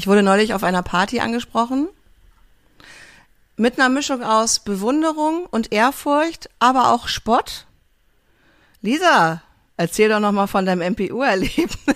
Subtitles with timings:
[0.00, 1.86] Ich wurde neulich auf einer Party angesprochen.
[3.56, 7.66] Mit einer Mischung aus Bewunderung und Ehrfurcht, aber auch Spott.
[8.80, 9.42] Lisa,
[9.76, 11.76] erzähl doch noch mal von deinem MPU-Erlebnis.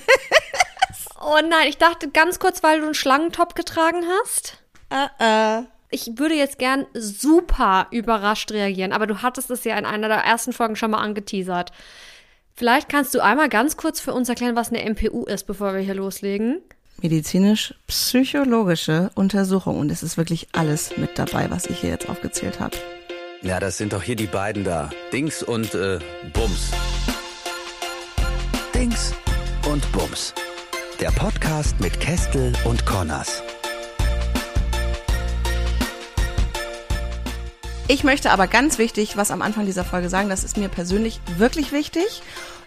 [1.18, 4.58] Oh nein, ich dachte ganz kurz, weil du einen Schlangentop getragen hast.
[4.90, 5.62] äh, äh.
[5.88, 10.18] Ich würde jetzt gern super überrascht reagieren, aber du hattest es ja in einer der
[10.18, 11.72] ersten Folgen schon mal angeteasert.
[12.54, 15.80] Vielleicht kannst du einmal ganz kurz für uns erklären, was eine MPU ist, bevor wir
[15.80, 16.60] hier loslegen.
[17.00, 19.78] Medizinisch-psychologische Untersuchung.
[19.78, 22.76] Und es ist wirklich alles mit dabei, was ich hier jetzt aufgezählt habe.
[23.42, 24.90] Ja, das sind doch hier die beiden da.
[25.12, 25.98] Dings und äh,
[26.32, 26.70] Bums.
[28.74, 29.14] Dings
[29.70, 30.32] und Bums.
[31.00, 33.42] Der Podcast mit Kestel und Connors.
[37.86, 41.20] Ich möchte aber ganz wichtig, was am Anfang dieser Folge sagen, das ist mir persönlich
[41.36, 42.22] wirklich wichtig.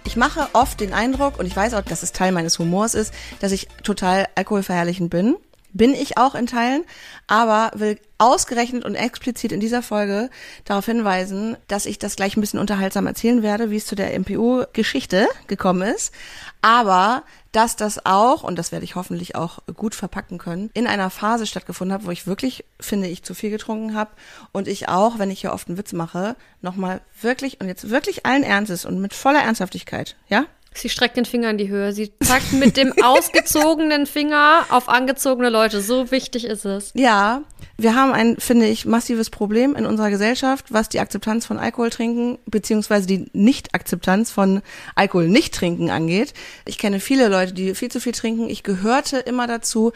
[0.08, 3.14] Ich mache oft den Eindruck, und ich weiß auch, dass es Teil meines Humors ist,
[3.42, 5.36] dass ich total alkoholverherrlichend bin.
[5.74, 6.86] Bin ich auch in Teilen,
[7.28, 10.30] aber will ausgerechnet und explizit in dieser Folge
[10.64, 14.18] darauf hinweisen, dass ich das gleich ein bisschen unterhaltsam erzählen werde, wie es zu der
[14.18, 16.14] MPU-Geschichte gekommen ist.
[16.62, 21.10] Aber dass das auch, und das werde ich hoffentlich auch gut verpacken können, in einer
[21.10, 24.12] Phase stattgefunden hat, wo ich wirklich, finde ich, zu viel getrunken habe
[24.52, 28.26] und ich auch, wenn ich hier oft einen Witz mache, nochmal wirklich und jetzt wirklich
[28.26, 30.46] allen Ernstes und mit voller Ernsthaftigkeit, ja?
[30.74, 31.92] Sie streckt den Finger in die Höhe.
[31.92, 35.82] Sie zeigt mit dem ausgezogenen Finger auf angezogene Leute.
[35.82, 36.92] So wichtig ist es.
[36.94, 37.42] Ja,
[37.78, 41.92] wir haben ein, finde ich, massives Problem in unserer Gesellschaft, was die Akzeptanz von Alkohol
[41.92, 44.62] trinken, beziehungsweise die Nicht-Akzeptanz von
[44.96, 46.34] Alkohol nicht trinken angeht.
[46.66, 48.50] Ich kenne viele Leute, die viel zu viel trinken.
[48.50, 49.92] Ich gehörte immer dazu,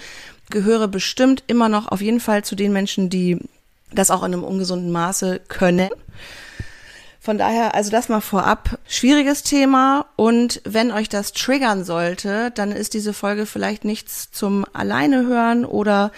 [0.51, 3.39] gehöre bestimmt immer noch auf jeden Fall zu den Menschen, die
[3.91, 5.89] das auch in einem ungesunden Maße können.
[7.23, 12.71] Von daher, also das mal vorab, schwieriges Thema und wenn euch das triggern sollte, dann
[12.71, 16.11] ist diese Folge vielleicht nichts zum alleine hören oder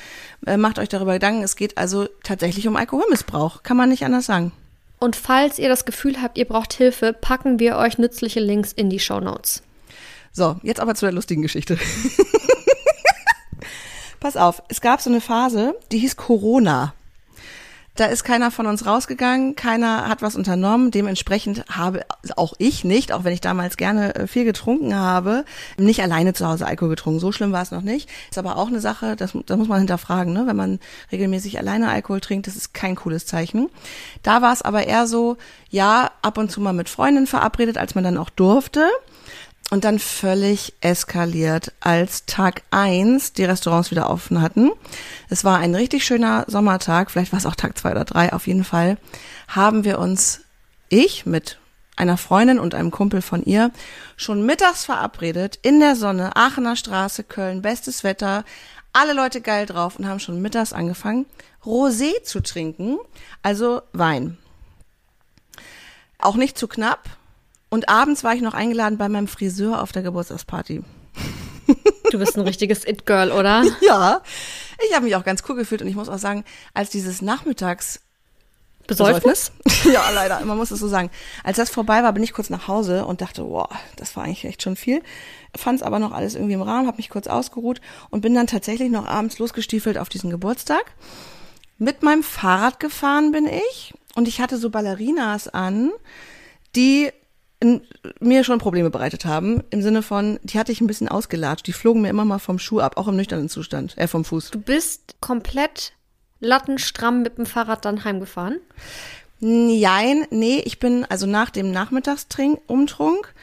[0.47, 1.43] äh, macht euch darüber Gedanken.
[1.43, 4.53] Es geht also tatsächlich um Alkoholmissbrauch, kann man nicht anders sagen.
[4.97, 8.89] Und falls ihr das Gefühl habt, ihr braucht Hilfe, packen wir euch nützliche Links in
[8.89, 9.61] die Show Notes.
[10.31, 11.77] So, jetzt aber zu der lustigen Geschichte.
[14.21, 16.93] Pass auf, es gab so eine Phase, die hieß Corona.
[17.95, 20.89] Da ist keiner von uns rausgegangen, keiner hat was unternommen.
[20.89, 22.01] Dementsprechend habe
[22.35, 25.45] auch ich nicht, auch wenn ich damals gerne äh, viel getrunken habe,
[25.77, 27.19] nicht alleine zu Hause Alkohol getrunken.
[27.19, 28.09] So schlimm war es noch nicht.
[28.31, 30.47] Ist aber auch eine Sache, das, das muss man hinterfragen, ne?
[30.47, 30.79] wenn man
[31.11, 33.69] regelmäßig alleine Alkohol trinkt, das ist kein cooles Zeichen.
[34.23, 35.37] Da war es aber eher so,
[35.69, 38.89] ja, ab und zu mal mit Freundinnen verabredet, als man dann auch durfte
[39.73, 44.69] und dann völlig eskaliert, als Tag eins die Restaurants wieder offen hatten.
[45.29, 48.45] Es war ein richtig schöner Sommertag, vielleicht war es auch Tag zwei oder drei, auf
[48.45, 48.99] jeden Fall
[49.47, 50.41] haben wir uns,
[50.89, 51.57] ich mit
[51.95, 53.71] einer Freundin und einem Kumpel von ihr,
[54.15, 58.45] schon mittags verabredet, in der Sonne, Aachener Straße, Köln, bestes Wetter,
[58.93, 61.25] alle Leute geil drauf und haben schon mittags angefangen,
[61.65, 62.99] Rosé zu trinken,
[63.41, 64.37] also Wein.
[66.19, 67.09] Auch nicht zu knapp,
[67.73, 70.83] und abends war ich noch eingeladen bei meinem Friseur auf der Geburtstagsparty.
[72.11, 73.63] Du bist ein richtiges It-Girl, oder?
[73.81, 74.21] Ja,
[74.87, 76.43] ich habe mich auch ganz cool gefühlt und ich muss auch sagen,
[76.75, 78.01] als dieses Nachmittags
[78.85, 79.51] Besäufnis?
[79.91, 81.09] ja, leider, man muss es so sagen.
[81.43, 84.45] Als das vorbei war, bin ich kurz nach Hause und dachte, boah, das war eigentlich
[84.45, 85.01] echt schon viel.
[85.55, 88.45] Fand es aber noch alles irgendwie im Rahmen, habe mich kurz ausgeruht und bin dann
[88.45, 90.93] tatsächlich noch abends losgestiefelt auf diesen Geburtstag.
[91.79, 95.91] Mit meinem Fahrrad gefahren bin ich und ich hatte so Ballerinas an,
[96.75, 97.11] die
[98.19, 99.63] mir schon Probleme bereitet haben.
[99.69, 101.65] Im Sinne von, die hatte ich ein bisschen ausgelatscht.
[101.67, 104.51] Die flogen mir immer mal vom Schuh ab, auch im nüchternen Zustand, äh, vom Fuß.
[104.51, 105.93] Du bist komplett
[106.39, 108.59] lattenstramm mit dem Fahrrad dann heimgefahren?
[109.39, 113.33] Nein, nee, ich bin also nach dem Nachmittagstrink, Umtrunk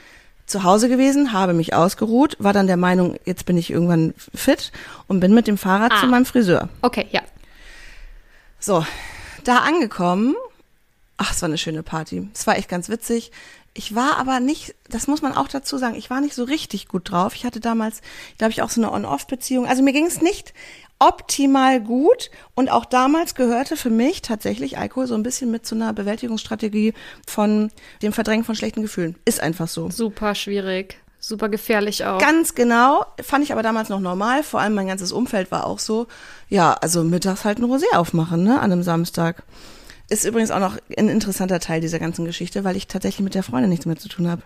[0.46, 4.72] zu Hause gewesen, habe mich ausgeruht, war dann der Meinung, jetzt bin ich irgendwann fit
[5.06, 6.00] und bin mit dem Fahrrad Ah.
[6.00, 6.68] zu meinem Friseur.
[6.82, 7.20] Okay, ja.
[8.58, 8.84] So,
[9.44, 10.34] da angekommen,
[11.18, 12.28] ach, es war eine schöne Party.
[12.34, 13.30] Es war echt ganz witzig.
[13.72, 16.88] Ich war aber nicht, das muss man auch dazu sagen, ich war nicht so richtig
[16.88, 17.34] gut drauf.
[17.36, 18.00] Ich hatte damals,
[18.36, 19.66] glaube ich, auch so eine On-Off-Beziehung.
[19.66, 20.52] Also mir ging es nicht
[20.98, 25.74] optimal gut und auch damals gehörte für mich tatsächlich Alkohol so ein bisschen mit zu
[25.74, 26.94] einer Bewältigungsstrategie
[27.26, 27.70] von
[28.02, 29.16] dem Verdrängen von schlechten Gefühlen.
[29.24, 29.90] Ist einfach so.
[29.90, 31.00] Super schwierig.
[31.18, 32.18] Super gefährlich auch.
[32.18, 34.42] Ganz genau, fand ich aber damals noch normal.
[34.42, 36.06] Vor allem mein ganzes Umfeld war auch so,
[36.48, 39.42] ja, also mittags halt ein Rosé aufmachen, ne, an einem Samstag.
[40.10, 43.44] Ist übrigens auch noch ein interessanter Teil dieser ganzen Geschichte, weil ich tatsächlich mit der
[43.44, 44.42] Freundin nichts mehr zu tun habe.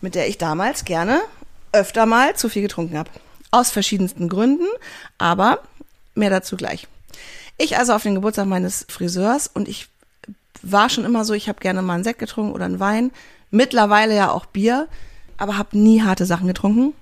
[0.00, 1.20] Mit der ich damals gerne
[1.72, 3.10] öfter mal zu viel getrunken habe.
[3.50, 4.66] Aus verschiedensten Gründen,
[5.18, 5.58] aber
[6.14, 6.86] mehr dazu gleich.
[7.58, 9.88] Ich also auf den Geburtstag meines Friseurs und ich
[10.62, 13.10] war schon immer so, ich habe gerne mal einen Sekt getrunken oder einen Wein.
[13.50, 14.86] Mittlerweile ja auch Bier,
[15.36, 16.94] aber habe nie harte Sachen getrunken,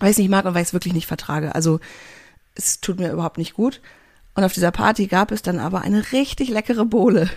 [0.00, 1.54] weil ich es nicht mag und weil ich es wirklich nicht vertrage.
[1.54, 1.78] Also
[2.56, 3.80] es tut mir überhaupt nicht gut.
[4.38, 7.28] Und auf dieser Party gab es dann aber eine richtig leckere Bohle.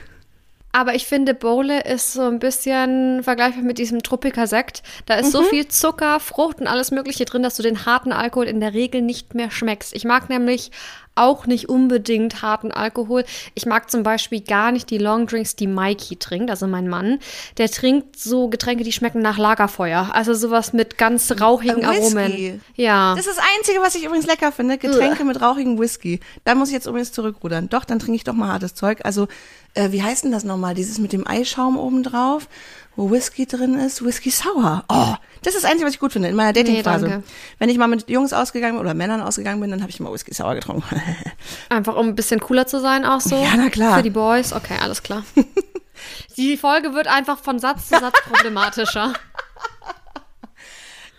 [0.72, 4.84] Aber ich finde, Bowle ist so ein bisschen vergleichbar mit diesem Tropika-Sekt.
[5.08, 8.46] Da ist so viel Zucker, Frucht und alles Mögliche drin, dass du den harten Alkohol
[8.46, 9.96] in der Regel nicht mehr schmeckst.
[9.96, 10.70] Ich mag nämlich
[11.16, 13.26] auch nicht unbedingt harten Alkohol.
[13.54, 17.20] Ich mag zum Beispiel gar nicht die Longdrinks, die Mikey trinkt, also mein Mann.
[17.58, 20.10] Der trinkt so Getränke, die schmecken nach Lagerfeuer.
[20.14, 22.18] Also sowas mit ganz rauchigen Äh, Whisky.
[22.18, 22.62] Aromen.
[22.76, 23.16] Ja.
[23.16, 24.78] Das ist das Einzige, was ich übrigens lecker finde.
[24.78, 26.20] Getränke mit rauchigem Whisky.
[26.46, 27.70] Da muss ich jetzt übrigens zurückrudern.
[27.70, 29.00] Doch, dann trinke ich doch mal hartes Zeug.
[29.04, 29.28] Also,
[29.74, 30.76] äh, wie heißt denn das nochmal?
[30.76, 32.48] Dieses mit dem Eischaum oben drauf,
[32.96, 34.04] wo Whisky drin ist.
[34.04, 34.84] Whisky Sour.
[34.90, 35.14] Oh,
[35.44, 37.08] das ist das Einzige, was ich gut finde in meiner Datingphase.
[37.08, 37.24] danke.
[37.58, 40.12] Wenn ich mal mit Jungs ausgegangen bin oder Männern ausgegangen bin, dann habe ich immer
[40.14, 41.01] Whisky Sour getrunken.
[41.70, 43.42] Einfach um ein bisschen cooler zu sein, auch so.
[43.42, 43.98] Ja, na klar.
[43.98, 44.54] Für die Boys.
[44.54, 45.24] Okay, alles klar.
[46.38, 49.14] die Folge wird einfach von Satz zu Satz problematischer.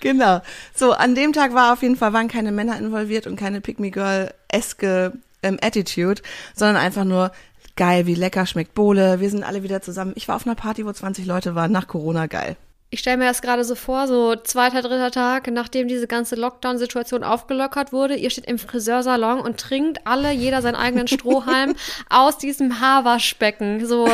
[0.00, 0.42] Genau.
[0.74, 5.12] So, an dem Tag war auf jeden Fall, waren keine Männer involviert und keine Pick-Me-Girl-eske
[5.44, 6.20] ähm, Attitude,
[6.56, 7.30] sondern einfach nur
[7.76, 9.20] geil, wie lecker schmeckt Bohle.
[9.20, 10.12] Wir sind alle wieder zusammen.
[10.16, 12.56] Ich war auf einer Party, wo 20 Leute waren, nach Corona, geil.
[12.94, 17.24] Ich stelle mir das gerade so vor, so zweiter, dritter Tag, nachdem diese ganze Lockdown-Situation
[17.24, 18.16] aufgelockert wurde.
[18.16, 21.74] Ihr steht im Friseursalon und trinkt alle, jeder seinen eigenen Strohhalm
[22.10, 23.86] aus diesem Haarwaschbecken.
[23.86, 24.04] So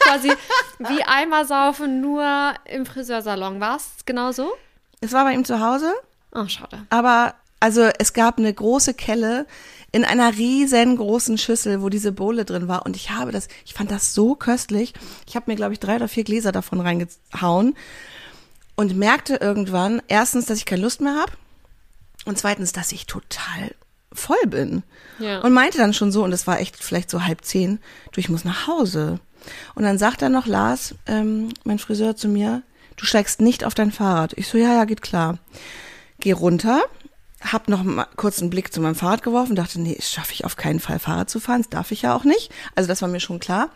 [0.00, 0.30] quasi
[0.78, 3.60] wie Eimer saufen, nur im Friseursalon.
[3.60, 4.52] War's genau so?
[5.00, 5.94] Es war bei ihm zu Hause,
[6.34, 6.84] Oh, schade.
[6.90, 9.46] aber also es gab eine große Kelle
[9.92, 13.90] in einer riesengroßen Schüssel, wo diese Bohle drin war und ich habe das, ich fand
[13.90, 14.94] das so köstlich.
[15.28, 17.76] Ich habe mir glaube ich drei oder vier Gläser davon reingehauen
[18.74, 21.32] und merkte irgendwann erstens, dass ich keine Lust mehr habe
[22.24, 23.74] und zweitens, dass ich total
[24.12, 24.82] voll bin.
[25.18, 25.40] Ja.
[25.40, 27.78] Und meinte dann schon so, und es war echt vielleicht so halb zehn,
[28.12, 29.20] du, ich muss nach Hause.
[29.74, 32.62] Und dann sagt dann noch Lars, ähm, mein Friseur, zu mir,
[32.96, 34.34] du steigst nicht auf dein Fahrrad.
[34.34, 35.38] Ich so, ja, ja, geht klar.
[36.20, 36.82] Geh runter,
[37.42, 40.44] hab noch mal kurz einen Blick zu meinem Fahrrad geworfen, dachte, nee, das schaffe ich
[40.44, 42.50] auf keinen Fall Fahrrad zu fahren, das darf ich ja auch nicht.
[42.74, 43.70] Also das war mir schon klar.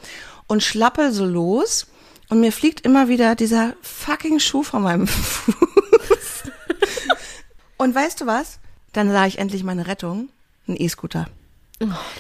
[0.46, 1.86] Und schlappel so los
[2.28, 6.44] und mir fliegt immer wieder dieser fucking Schuh von meinem Fuß.
[7.78, 8.58] und weißt du was?
[8.92, 10.28] Dann sah ich endlich meine Rettung,
[10.68, 11.26] ein E-Scooter.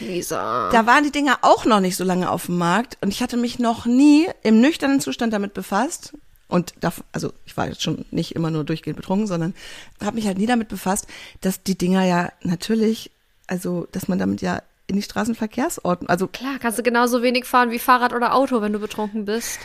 [0.00, 0.68] Lisa.
[0.70, 3.38] Da waren die Dinger auch noch nicht so lange auf dem Markt und ich hatte
[3.38, 6.12] mich noch nie im nüchternen Zustand damit befasst.
[6.48, 9.54] Und da, also ich war jetzt schon nicht immer nur durchgehend betrunken, sondern
[10.02, 11.06] habe mich halt nie damit befasst,
[11.40, 13.10] dass die Dinger ja natürlich,
[13.46, 17.70] also dass man damit ja in die Straßenverkehrsordnung, also Klar, kannst du genauso wenig fahren
[17.70, 19.58] wie Fahrrad oder Auto, wenn du betrunken bist.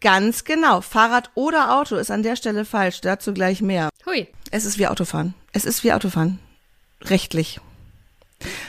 [0.00, 3.90] ganz genau, Fahrrad oder Auto ist an der Stelle falsch, dazu gleich mehr.
[4.06, 4.28] Hui.
[4.50, 5.34] Es ist wie Autofahren.
[5.52, 6.38] Es ist wie Autofahren.
[7.02, 7.60] Rechtlich.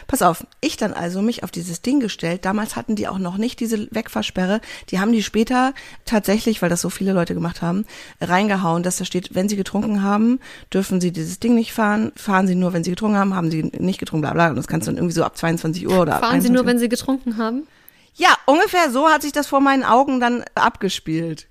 [0.08, 2.46] Pass auf, ich dann also mich auf dieses Ding gestellt.
[2.46, 4.62] Damals hatten die auch noch nicht diese Wegfahrsperre.
[4.90, 5.74] Die haben die später
[6.06, 7.86] tatsächlich, weil das so viele Leute gemacht haben,
[8.20, 10.40] reingehauen, dass da steht, wenn sie getrunken haben,
[10.74, 12.12] dürfen sie dieses Ding nicht fahren.
[12.16, 14.50] Fahren sie nur, wenn sie getrunken haben, haben sie nicht getrunken, bla bla.
[14.50, 16.62] Und das kannst du dann irgendwie so ab 22 Uhr oder ab Fahren sie nur,
[16.62, 17.68] 21 wenn sie getrunken haben?
[18.16, 21.48] ja, ungefähr so hat sich das vor meinen Augen dann abgespielt.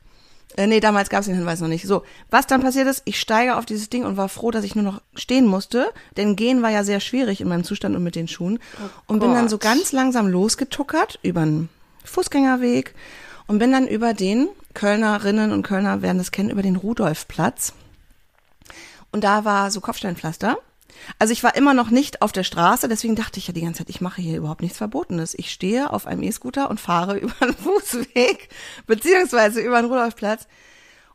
[0.57, 1.87] Äh, nee, damals gab es den Hinweis noch nicht.
[1.87, 4.75] So, was dann passiert ist, ich steige auf dieses Ding und war froh, dass ich
[4.75, 8.17] nur noch stehen musste, denn gehen war ja sehr schwierig in meinem Zustand und mit
[8.17, 8.59] den Schuhen.
[9.07, 11.69] und bin dann so ganz langsam losgetuckert über einen
[12.05, 12.95] Fußgängerweg
[13.47, 17.73] und bin dann über den, Kölnerinnen und Kölner werden das kennen, über den Rudolfplatz.
[19.13, 20.59] Und da war so Kopfsteinpflaster.
[21.19, 23.79] Also ich war immer noch nicht auf der Straße, deswegen dachte ich ja die ganze
[23.79, 25.35] Zeit, ich mache hier überhaupt nichts Verbotenes.
[25.35, 28.49] Ich stehe auf einem E-Scooter und fahre über einen Fußweg,
[28.87, 30.47] beziehungsweise über einen Rudolfplatz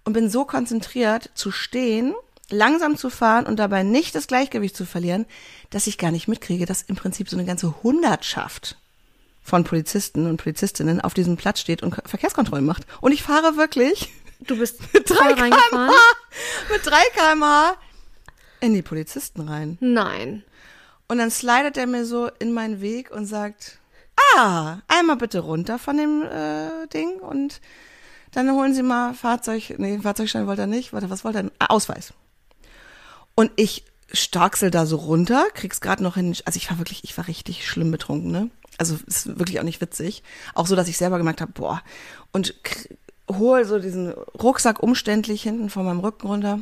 [0.03, 2.13] und bin so konzentriert zu stehen,
[2.49, 5.25] langsam zu fahren und dabei nicht das Gleichgewicht zu verlieren,
[5.71, 8.77] dass ich gar nicht mitkriege, dass im Prinzip so eine ganze Hundertschaft
[9.43, 12.85] von Polizisten und Polizistinnen auf diesem Platz steht und Verkehrskontrollen macht.
[13.01, 15.71] Und ich fahre wirklich Du bist mit voll 3 reingefahren?
[15.71, 15.93] km/h,
[16.71, 17.77] mit 3 km/h
[18.65, 19.77] in die Polizisten rein.
[19.79, 20.43] Nein.
[21.07, 23.79] Und dann slidet er mir so in meinen Weg und sagt,
[24.37, 27.61] ah, einmal bitte runter von dem äh, Ding und
[28.31, 31.51] dann holen Sie mal Fahrzeug, nee, Fahrzeugschein wollte er nicht, warte, was wollte er denn?
[31.59, 32.13] Ah, Ausweis.
[33.35, 37.17] Und ich starksel da so runter, krieg's gerade noch hin, also ich war wirklich, ich
[37.17, 38.49] war richtig schlimm betrunken, ne?
[38.77, 40.21] Also ist wirklich auch nicht witzig.
[40.53, 41.81] Auch so, dass ich selber gemerkt habe, boah,
[42.33, 42.89] und k-
[43.29, 46.59] hol so diesen Rucksack umständlich hinten von meinem Rücken runter.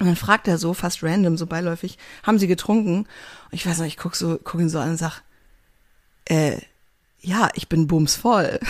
[0.00, 3.00] Und dann fragt er so, fast random, so beiläufig, haben Sie getrunken?
[3.00, 5.22] Und ich weiß noch, ich guck so, guck ihn so an und sag,
[6.24, 6.56] äh,
[7.20, 8.58] ja, ich bin bumsvoll.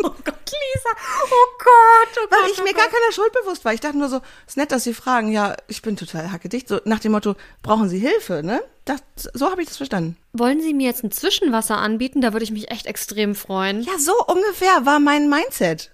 [0.00, 0.90] Oh Gott, Lisa.
[1.24, 2.38] Oh Gott, oh Gott.
[2.40, 3.74] Weil ich mir gar keiner Schuld bewusst war.
[3.74, 5.32] Ich dachte nur so, ist nett, dass Sie fragen.
[5.32, 6.68] Ja, ich bin total hackedicht.
[6.68, 8.62] So nach dem Motto, brauchen Sie Hilfe, ne?
[8.84, 9.02] Das,
[9.34, 10.16] so habe ich das verstanden.
[10.32, 12.20] Wollen Sie mir jetzt ein Zwischenwasser anbieten?
[12.20, 13.82] Da würde ich mich echt extrem freuen.
[13.82, 15.90] Ja, so ungefähr war mein Mindset.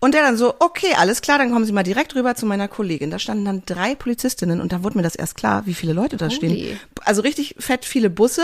[0.00, 2.68] Und der dann so, okay, alles klar, dann kommen Sie mal direkt rüber zu meiner
[2.68, 3.10] Kollegin.
[3.10, 6.16] Da standen dann drei Polizistinnen und da wurde mir das erst klar, wie viele Leute
[6.16, 6.50] da stehen.
[6.50, 6.76] Holy.
[7.04, 8.42] Also richtig fett viele Busse.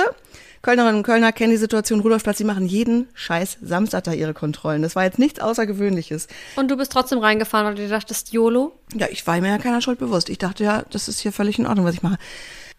[0.63, 4.81] Kölnerinnen und Kölner kennen die Situation, Rudolfplatz, die machen jeden scheiß Samstag da ihre Kontrollen.
[4.81, 6.27] Das war jetzt nichts Außergewöhnliches.
[6.57, 8.73] Und du bist trotzdem reingefahren, weil du dir dachtest, YOLO?
[8.95, 10.31] Ja, ich war mir ja keiner Schuld bewusst.
[10.31, 12.17] Ich dachte ja, das ist hier völlig in Ordnung, was ich mache.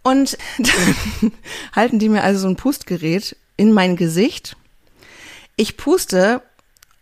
[0.01, 1.31] Und dann
[1.73, 4.57] halten die mir also so ein Pustgerät in mein Gesicht.
[5.55, 6.41] Ich puste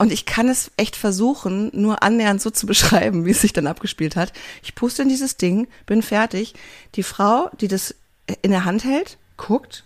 [0.03, 3.67] und ich kann es echt versuchen, nur annähernd so zu beschreiben, wie es sich dann
[3.67, 4.33] abgespielt hat.
[4.62, 6.55] Ich puste in dieses Ding, bin fertig.
[6.95, 7.95] Die Frau, die das
[8.41, 9.86] in der Hand hält, guckt.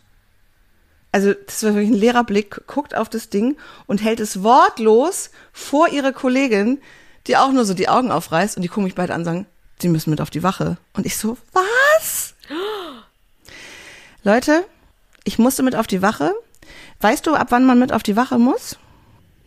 [1.11, 5.29] Also, das war wirklich ein leerer Blick, guckt auf das Ding und hält es wortlos
[5.53, 6.81] vor ihre Kollegin,
[7.27, 9.45] die auch nur so die Augen aufreißt und die gucken mich beide an und sagen,
[9.79, 10.77] sie müssen mit auf die Wache.
[10.93, 12.33] Und ich so, was?
[14.23, 14.65] Leute,
[15.25, 16.33] ich musste mit auf die Wache.
[17.01, 18.77] Weißt du, ab wann man mit auf die Wache muss?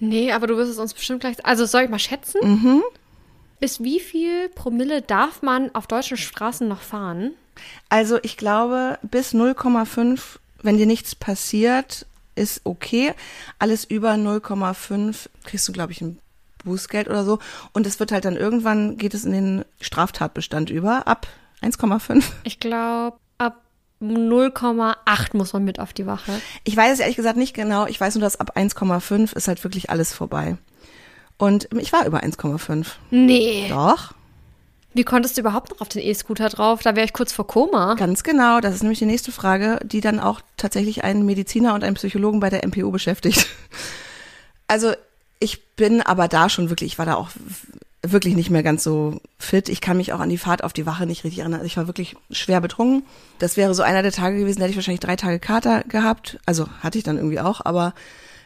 [0.00, 1.45] Nee, aber du wirst es uns bestimmt gleich.
[1.45, 2.40] Also soll ich mal schätzen?
[2.42, 2.83] Mhm.
[3.61, 7.33] Bis wie viel Promille darf man auf deutschen Straßen noch fahren?
[7.90, 13.12] Also ich glaube, bis 0,5, wenn dir nichts passiert, ist okay.
[13.59, 16.19] Alles über 0,5 kriegst du, glaube ich, ein
[16.64, 17.38] Bußgeld oder so.
[17.73, 21.26] Und es wird halt dann irgendwann, geht es in den Straftatbestand über, ab
[21.62, 22.25] 1,5.
[22.45, 23.61] Ich glaube, ab
[24.02, 26.33] 0,8 muss man mit auf die Wache.
[26.64, 27.87] Ich weiß es ehrlich gesagt nicht genau.
[27.87, 30.57] Ich weiß nur, dass ab 1,5 ist halt wirklich alles vorbei.
[31.37, 32.87] Und ich war über 1,5.
[33.11, 33.66] Nee.
[33.69, 34.12] Doch,
[34.92, 36.80] Wie konntest du überhaupt noch auf den E-Scooter drauf?
[36.83, 37.95] Da wäre ich kurz vor Koma.
[37.95, 38.61] ganz genau.
[38.61, 42.40] Das ist nämlich die nächste Frage, die dann auch tatsächlich einen Mediziner und einen Psychologen
[42.40, 43.47] bei der MPU beschäftigt.
[44.66, 44.92] Also
[45.40, 47.30] ich bin aber da schon wirklich, ich war da auch
[48.02, 49.69] wirklich nicht mehr ganz so fit.
[49.69, 51.61] Ich kann mich auch an die Fahrt auf die Wache nicht richtig erinnern.
[51.61, 53.04] Also ich war wirklich schwer betrunken.
[53.38, 56.38] Das wäre so einer der Tage gewesen, da hätte ich wahrscheinlich drei Tage Kater gehabt.
[56.47, 57.95] Also hatte ich dann irgendwie auch, aber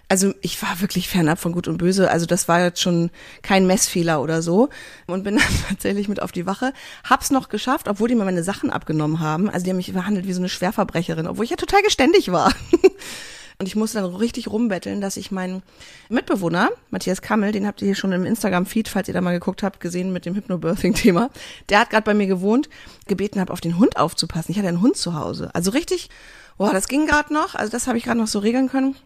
[0.09, 2.11] also ich war wirklich fernab von Gut und Böse.
[2.11, 3.11] Also das war jetzt schon
[3.43, 4.69] kein Messfehler oder so.
[5.07, 6.73] Und bin dann tatsächlich mit auf die Wache.
[7.09, 9.49] Hab's noch geschafft, obwohl die mir meine Sachen abgenommen haben.
[9.49, 12.53] Also die haben mich behandelt wie so eine Schwerverbrecherin, obwohl ich ja total geständig war.
[13.59, 15.63] Und ich musste dann richtig rumbetteln, dass ich meinen
[16.09, 19.63] Mitbewohner, Matthias Kammel, den habt ihr hier schon im Instagram-Feed, falls ihr da mal geguckt
[19.63, 21.31] habt, gesehen mit dem Hypnobirthing-Thema.
[21.69, 22.69] Der hat gerade bei mir gewohnt,
[23.07, 24.51] gebeten habe, auf den Hund aufzupassen.
[24.51, 25.51] Ich hatte einen Hund zu Hause.
[25.55, 26.11] Also richtig,
[26.59, 27.55] boah, das ging gerade noch.
[27.55, 28.97] Also das habe ich gerade noch so regeln können.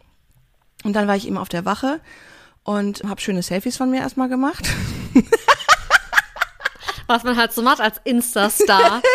[0.85, 2.01] Und dann war ich eben auf der Wache
[2.63, 4.69] und habe schöne Selfies von mir erstmal gemacht.
[7.07, 9.03] Was man halt so macht als Insta-Star.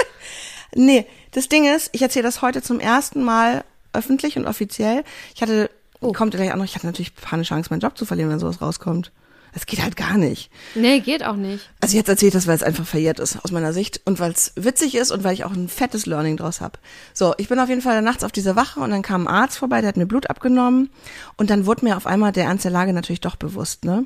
[0.75, 5.03] Nee, das Ding ist, ich erzähle das heute zum ersten Mal öffentlich und offiziell.
[5.35, 5.69] Ich hatte,
[5.99, 8.61] kommt gleich auch noch, ich hatte natürlich panische Angst, meinen Job zu verlieren, wenn sowas
[8.61, 9.11] rauskommt.
[9.53, 10.49] Das geht halt gar nicht.
[10.73, 11.69] nee, geht auch nicht.
[11.79, 14.31] Also jetzt erzähle ich das, weil es einfach verjährt ist aus meiner Sicht und weil
[14.31, 16.79] es witzig ist und weil ich auch ein fettes Learning draus habe.
[17.13, 19.59] So, ich bin auf jeden Fall nachts auf dieser Wache und dann kam ein Arzt
[19.59, 20.89] vorbei, der hat mir Blut abgenommen
[21.37, 24.05] und dann wurde mir auf einmal der Ernst der Lage natürlich doch bewusst, ne?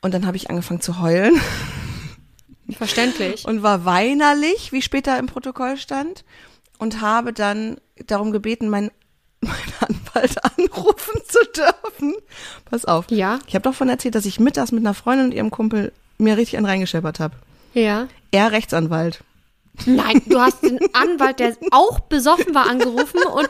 [0.00, 1.38] Und dann habe ich angefangen zu heulen
[2.78, 3.44] Verständlich.
[3.44, 6.24] und war weinerlich, wie später im Protokoll stand,
[6.78, 8.90] und habe dann darum gebeten, meinen
[9.40, 12.14] meinen Anwalt anrufen zu dürfen.
[12.64, 13.06] Pass auf.
[13.10, 13.38] Ja.
[13.46, 16.36] Ich habe doch von erzählt, dass ich mittags mit einer Freundin und ihrem Kumpel mir
[16.36, 17.36] richtig einen reingescheppert habe.
[17.74, 18.08] Ja.
[18.30, 19.22] Er Rechtsanwalt.
[19.86, 23.48] Nein, du hast den Anwalt, der auch besoffen war, angerufen und.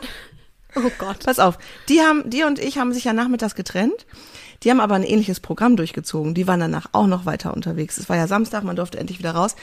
[0.75, 1.25] Oh Gott.
[1.25, 1.57] Pass auf.
[1.87, 4.05] Die haben, die und ich haben sich ja nachmittags getrennt.
[4.63, 6.35] Die haben aber ein ähnliches Programm durchgezogen.
[6.35, 7.97] Die waren danach auch noch weiter unterwegs.
[7.97, 9.55] Es war ja Samstag, man durfte endlich wieder raus.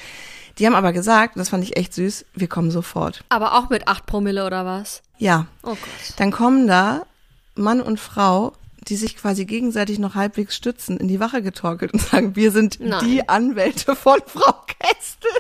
[0.58, 3.24] Die haben aber gesagt, das fand ich echt süß, wir kommen sofort.
[3.28, 5.02] Aber auch mit 8 Promille oder was?
[5.18, 5.46] Ja.
[5.62, 5.78] Oh Gott.
[6.16, 7.06] Dann kommen da
[7.54, 8.52] Mann und Frau,
[8.88, 12.80] die sich quasi gegenseitig noch halbwegs stützen, in die Wache getorkelt und sagen, wir sind
[12.80, 13.04] Nein.
[13.04, 15.30] die Anwälte von Frau Kestel.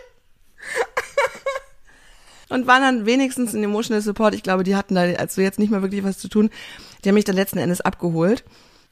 [2.48, 4.34] und waren dann wenigstens in Emotional Support.
[4.34, 6.50] Ich glaube, die hatten da also jetzt nicht mehr wirklich was zu tun.
[7.04, 8.44] Die haben mich dann letzten Endes abgeholt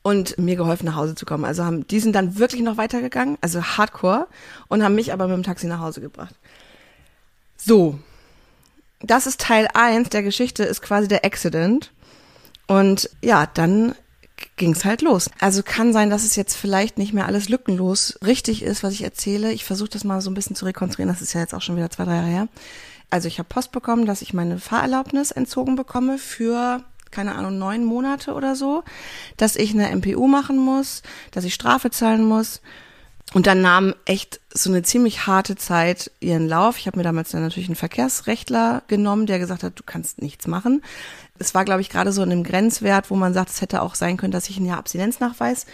[0.05, 1.47] und mir geholfen, nach Hause zu kommen.
[1.47, 4.29] Also haben, die sind dann wirklich noch weitergegangen, also hardcore,
[4.69, 6.35] und haben mich aber mit dem Taxi nach Hause gebracht.
[7.57, 7.99] So.
[9.01, 11.91] Das ist Teil eins der Geschichte, ist quasi der Accident.
[12.67, 13.95] Und ja, dann
[14.57, 15.31] ging's halt los.
[15.41, 19.05] Also kann sein, dass es jetzt vielleicht nicht mehr alles lückenlos richtig ist, was ich
[19.05, 19.53] erzähle.
[19.53, 21.13] Ich versuche das mal so ein bisschen zu rekonstruieren.
[21.13, 22.49] Das ist ja jetzt auch schon wieder zwei, drei Jahre her.
[23.09, 26.85] Also ich habe Post bekommen, dass ich meine Fahrerlaubnis entzogen bekomme für
[27.15, 28.85] keine Ahnung, neun Monate oder so,
[29.37, 32.61] dass ich eine MPU machen muss, dass ich Strafe zahlen muss.
[33.33, 36.79] Und dann nahm echt so eine ziemlich harte Zeit ihren Lauf.
[36.79, 40.47] Ich habe mir damals dann natürlich einen Verkehrsrechtler genommen, der gesagt hat, du kannst nichts
[40.47, 40.83] machen.
[41.39, 43.97] Es war, glaube ich, gerade so in einem Grenzwert, wo man sagt, es hätte auch
[43.97, 45.67] sein können, dass ich ein Jahr Abstinenznachweis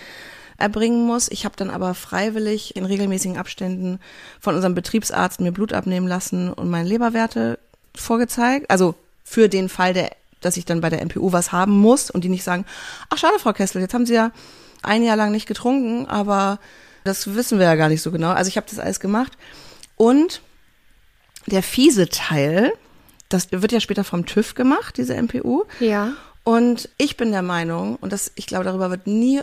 [0.57, 1.29] erbringen muss.
[1.29, 3.99] Ich habe dann aber freiwillig in regelmäßigen Abständen
[4.41, 7.59] von unserem Betriebsarzt mir Blut abnehmen lassen und meine Leberwerte
[7.95, 8.71] vorgezeigt.
[8.71, 8.95] Also
[9.25, 12.29] für den Fall, der, dass ich dann bei der MPU was haben muss und die
[12.29, 12.65] nicht sagen,
[13.09, 14.33] ach schade, Frau Kessel, jetzt haben Sie ja
[14.83, 16.59] ein Jahr lang nicht getrunken, aber
[17.05, 18.31] Das wissen wir ja gar nicht so genau.
[18.31, 19.33] Also ich habe das alles gemacht.
[19.97, 20.43] Und
[21.47, 22.73] der fiese Teil,
[23.29, 25.65] das wird ja später vom TÜV gemacht, diese MPU.
[25.79, 26.13] Ja.
[26.45, 29.43] Und ich bin der Meinung, und das, ich glaube, darüber wird nie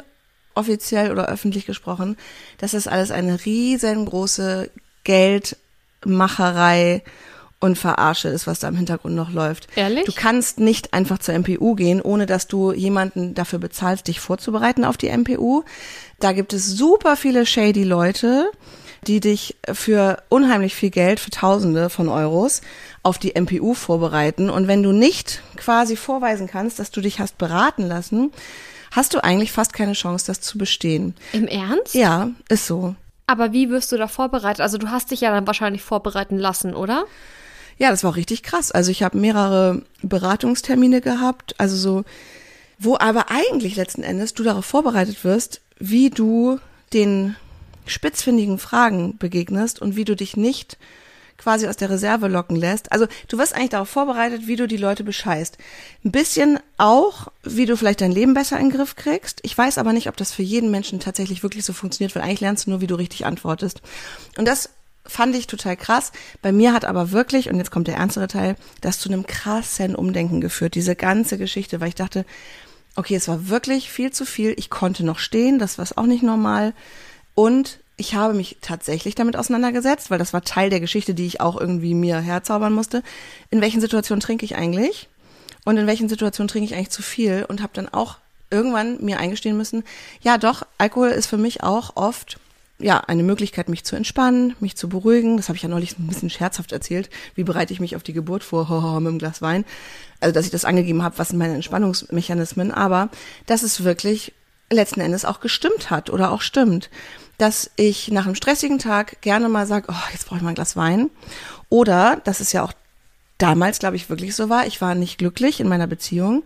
[0.55, 2.17] offiziell oder öffentlich gesprochen,
[2.57, 4.71] dass das alles eine riesengroße
[5.03, 7.03] Geldmacherei
[7.59, 9.67] und Verarsche ist, was da im Hintergrund noch läuft.
[9.75, 10.05] Ehrlich?
[10.05, 14.85] Du kannst nicht einfach zur MPU gehen, ohne dass du jemanden dafür bezahlst, dich vorzubereiten
[14.85, 15.63] auf die MPU.
[16.19, 18.51] Da gibt es super viele shady Leute,
[19.07, 22.61] die dich für unheimlich viel Geld, für Tausende von Euros,
[23.03, 24.49] auf die MPU vorbereiten.
[24.49, 28.31] Und wenn du nicht quasi vorweisen kannst, dass du dich hast beraten lassen,
[28.91, 31.15] hast du eigentlich fast keine Chance, das zu bestehen.
[31.33, 31.95] Im Ernst?
[31.95, 32.95] Ja, ist so.
[33.25, 34.61] Aber wie wirst du da vorbereitet?
[34.61, 37.05] Also du hast dich ja dann wahrscheinlich vorbereiten lassen, oder?
[37.77, 38.71] Ja, das war richtig krass.
[38.71, 42.03] Also ich habe mehrere Beratungstermine gehabt, also so,
[42.79, 46.59] wo aber eigentlich letzten Endes du darauf vorbereitet wirst, wie du
[46.93, 47.35] den
[47.85, 50.77] spitzfindigen Fragen begegnest und wie du dich nicht
[51.37, 52.91] quasi aus der Reserve locken lässt.
[52.91, 55.57] Also du wirst eigentlich darauf vorbereitet, wie du die Leute bescheißt.
[56.03, 59.39] Ein bisschen auch, wie du vielleicht dein Leben besser in den Griff kriegst.
[59.43, 62.41] Ich weiß aber nicht, ob das für jeden Menschen tatsächlich wirklich so funktioniert, weil eigentlich
[62.41, 63.81] lernst du nur, wie du richtig antwortest.
[64.37, 64.71] Und das
[65.07, 66.11] fand ich total krass.
[66.41, 69.95] Bei mir hat aber wirklich, und jetzt kommt der ernstere Teil, das zu einem krassen
[69.95, 72.25] Umdenken geführt, diese ganze Geschichte, weil ich dachte,
[72.95, 74.53] okay, es war wirklich viel zu viel.
[74.57, 76.73] Ich konnte noch stehen, das war auch nicht normal.
[77.35, 81.41] Und ich habe mich tatsächlich damit auseinandergesetzt, weil das war Teil der Geschichte, die ich
[81.41, 83.03] auch irgendwie mir herzaubern musste.
[83.49, 85.09] In welchen Situationen trinke ich eigentlich?
[85.65, 87.45] Und in welchen Situationen trinke ich eigentlich zu viel?
[87.47, 88.17] Und habe dann auch
[88.49, 89.83] irgendwann mir eingestehen müssen,
[90.21, 92.39] ja doch, Alkohol ist für mich auch oft
[92.79, 95.37] ja, eine Möglichkeit, mich zu entspannen, mich zu beruhigen.
[95.37, 97.09] Das habe ich ja neulich ein bisschen scherzhaft erzählt.
[97.33, 98.69] Wie bereite ich mich auf die Geburt vor?
[98.69, 99.65] Hoho, mit einem Glas Wein.
[100.19, 102.71] Also, dass ich das angegeben habe, was sind meine Entspannungsmechanismen.
[102.71, 103.09] Aber
[103.45, 104.33] dass es wirklich
[104.69, 106.89] letzten Endes auch gestimmt hat oder auch stimmt.
[107.37, 110.55] Dass ich nach einem stressigen Tag gerne mal sage, oh, jetzt brauche ich mal ein
[110.55, 111.09] Glas Wein.
[111.69, 112.73] Oder, dass es ja auch
[113.37, 114.67] damals, glaube ich, wirklich so war.
[114.67, 116.43] Ich war nicht glücklich in meiner Beziehung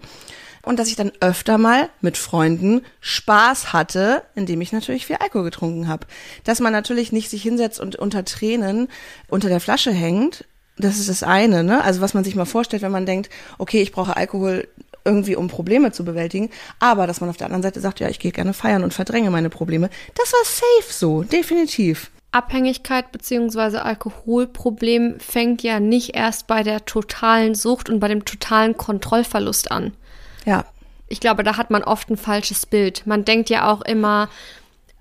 [0.64, 5.46] und dass ich dann öfter mal mit Freunden Spaß hatte, indem ich natürlich viel Alkohol
[5.46, 6.08] getrunken habe.
[6.44, 8.88] Dass man natürlich nicht sich hinsetzt und unter Tränen
[9.28, 10.46] unter der Flasche hängt,
[10.78, 11.84] das ist das eine, ne?
[11.84, 14.68] Also was man sich mal vorstellt, wenn man denkt, okay, ich brauche Alkohol
[15.04, 18.20] irgendwie um Probleme zu bewältigen, aber dass man auf der anderen Seite sagt, ja, ich
[18.20, 22.12] gehe gerne feiern und verdränge meine Probleme, das war safe so, definitiv.
[22.32, 23.78] Abhängigkeit bzw.
[23.78, 29.94] Alkoholproblem fängt ja nicht erst bei der totalen Sucht und bei dem totalen Kontrollverlust an.
[30.46, 30.66] Ja.
[31.08, 33.06] Ich glaube, da hat man oft ein falsches Bild.
[33.06, 34.30] Man denkt ja auch immer,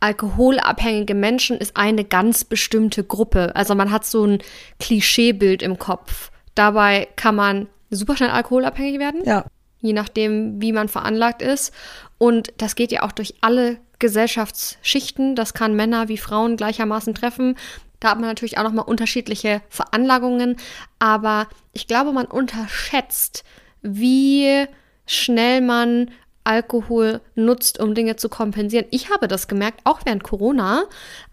[0.01, 3.55] alkoholabhängige Menschen ist eine ganz bestimmte Gruppe.
[3.55, 4.39] Also man hat so ein
[4.81, 6.31] Klischeebild im Kopf.
[6.55, 9.25] Dabei kann man super schnell alkoholabhängig werden.
[9.25, 9.45] Ja.
[9.81, 11.73] Je nachdem, wie man veranlagt ist.
[12.19, 15.37] Und das geht ja auch durch alle Gesellschaftsschichten.
[15.37, 17.57] Das kann Männer wie Frauen gleichermaßen treffen.
[18.01, 20.57] Da hat man natürlich auch nochmal unterschiedliche Veranlagungen.
[20.99, 23.45] Aber ich glaube, man unterschätzt,
[23.83, 24.67] wie
[25.11, 26.11] schnell man
[26.45, 28.87] Alkohol nutzt, um Dinge zu kompensieren.
[28.91, 30.85] Ich habe das gemerkt, auch während Corona,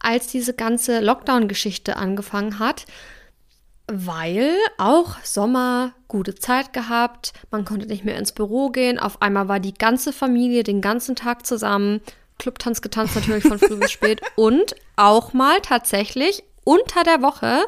[0.02, 2.86] als diese ganze Lockdown-Geschichte angefangen hat,
[3.88, 9.48] weil auch Sommer gute Zeit gehabt, man konnte nicht mehr ins Büro gehen, auf einmal
[9.48, 12.02] war die ganze Familie den ganzen Tag zusammen,
[12.40, 17.62] Clubtanz getanzt natürlich von früh bis spät und auch mal tatsächlich unter der Woche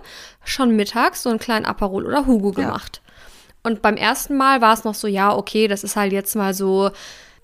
[0.43, 3.02] schon mittags so einen kleinen Aperol oder Hugo gemacht.
[3.04, 3.09] Ja.
[3.63, 6.54] Und beim ersten Mal war es noch so, ja, okay, das ist halt jetzt mal
[6.54, 6.91] so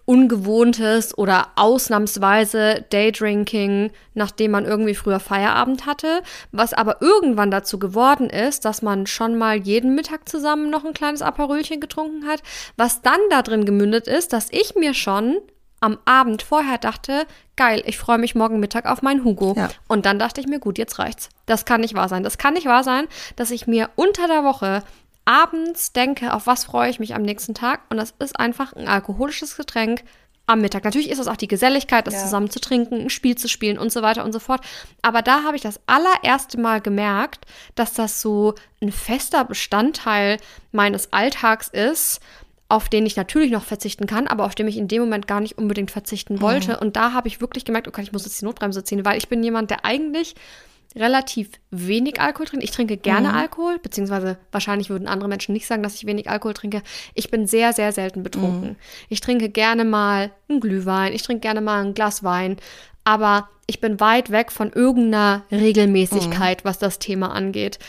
[0.06, 8.30] ungewohntes oder ausnahmsweise Daydrinking, nachdem man irgendwie früher Feierabend hatte, was aber irgendwann dazu geworden
[8.30, 12.44] ist, dass man schon mal jeden Mittag zusammen noch ein kleines Aperölchen getrunken hat,
[12.78, 15.38] was dann da drin gemündet ist, dass ich mir schon
[15.82, 17.26] am Abend vorher dachte,
[17.56, 19.54] geil, ich freue mich morgen Mittag auf meinen Hugo.
[19.58, 19.70] Ja.
[19.88, 21.30] Und dann dachte ich mir, gut, jetzt reicht's.
[21.46, 22.24] Das kann nicht wahr sein.
[22.24, 24.84] Das kann nicht wahr sein, dass ich mir unter der Woche
[25.26, 27.82] abends denke, auf was freue ich mich am nächsten Tag.
[27.90, 30.04] Und das ist einfach ein alkoholisches Getränk
[30.48, 30.84] am Mittag.
[30.84, 32.22] Natürlich ist es auch die Geselligkeit, das ja.
[32.22, 34.62] zusammen zu trinken, ein Spiel zu spielen und so weiter und so fort.
[35.02, 40.38] Aber da habe ich das allererste Mal gemerkt, dass das so ein fester Bestandteil
[40.72, 42.20] meines Alltags ist,
[42.68, 45.40] auf den ich natürlich noch verzichten kann, aber auf den ich in dem Moment gar
[45.40, 46.74] nicht unbedingt verzichten wollte.
[46.74, 46.78] Mhm.
[46.80, 49.30] Und da habe ich wirklich gemerkt, okay, ich muss jetzt die Notbremse ziehen, weil ich
[49.30, 50.36] bin jemand, der eigentlich
[50.96, 52.64] relativ wenig Alkohol trinke.
[52.64, 53.36] Ich trinke gerne mhm.
[53.36, 56.82] Alkohol, beziehungsweise wahrscheinlich würden andere Menschen nicht sagen, dass ich wenig Alkohol trinke.
[57.14, 58.70] Ich bin sehr, sehr selten betrunken.
[58.70, 58.76] Mhm.
[59.10, 62.58] Ich trinke gerne mal einen Glühwein, ich trinke gerne mal ein Glas Wein,
[63.04, 66.68] aber ich bin weit weg von irgendeiner Regelmäßigkeit, mhm.
[66.68, 67.80] was das Thema angeht.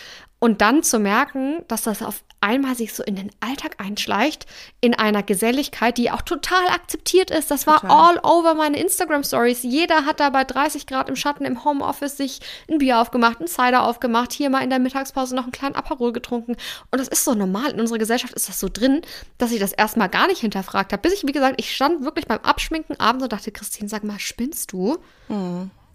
[0.46, 4.46] Und dann zu merken, dass das auf einmal sich so in den Alltag einschleicht,
[4.80, 7.50] in einer Geselligkeit, die auch total akzeptiert ist.
[7.50, 7.90] Das war Total.
[7.90, 9.64] all over meine Instagram-Stories.
[9.64, 12.38] Jeder hat da bei 30 Grad im Schatten im Homeoffice sich
[12.70, 16.12] ein Bier aufgemacht, ein Cider aufgemacht, hier mal in der Mittagspause noch einen kleinen Aperol
[16.12, 16.52] getrunken.
[16.92, 17.72] Und das ist so normal.
[17.72, 19.02] In unserer Gesellschaft ist das so drin,
[19.38, 21.02] dass ich das erstmal gar nicht hinterfragt habe.
[21.02, 24.20] Bis ich, wie gesagt, ich stand wirklich beim Abschminken abends und dachte, Christine, sag mal,
[24.20, 24.96] spinnst du?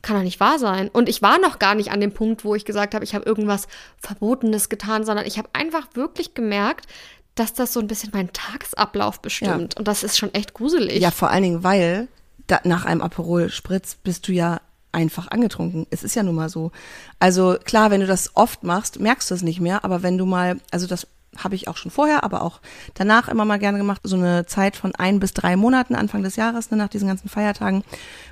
[0.02, 0.90] Kann doch nicht wahr sein.
[0.90, 3.26] Und ich war noch gar nicht an dem Punkt, wo ich gesagt habe, ich habe
[3.26, 6.88] irgendwas Verbotenes getan, sondern ich habe einfach wirklich gemerkt,
[7.36, 9.78] dass das so ein bisschen meinen Tagesablauf bestimmt.
[9.78, 11.02] Und das ist schon echt gruselig.
[11.02, 12.08] Ja, vor allen Dingen, weil
[12.48, 14.60] da, nach einem Aperol Spritz bist du ja
[14.92, 15.88] einfach angetrunken.
[15.90, 16.72] Es ist ja nun mal so.
[17.20, 19.86] Also klar, wenn du das oft machst, merkst du es nicht mehr.
[19.86, 22.60] Aber wenn du mal, also das habe ich auch schon vorher, aber auch
[22.94, 26.36] danach immer mal gerne gemacht, so eine Zeit von ein bis drei Monaten Anfang des
[26.36, 27.84] Jahres, ne, nach diesen ganzen Feiertagen,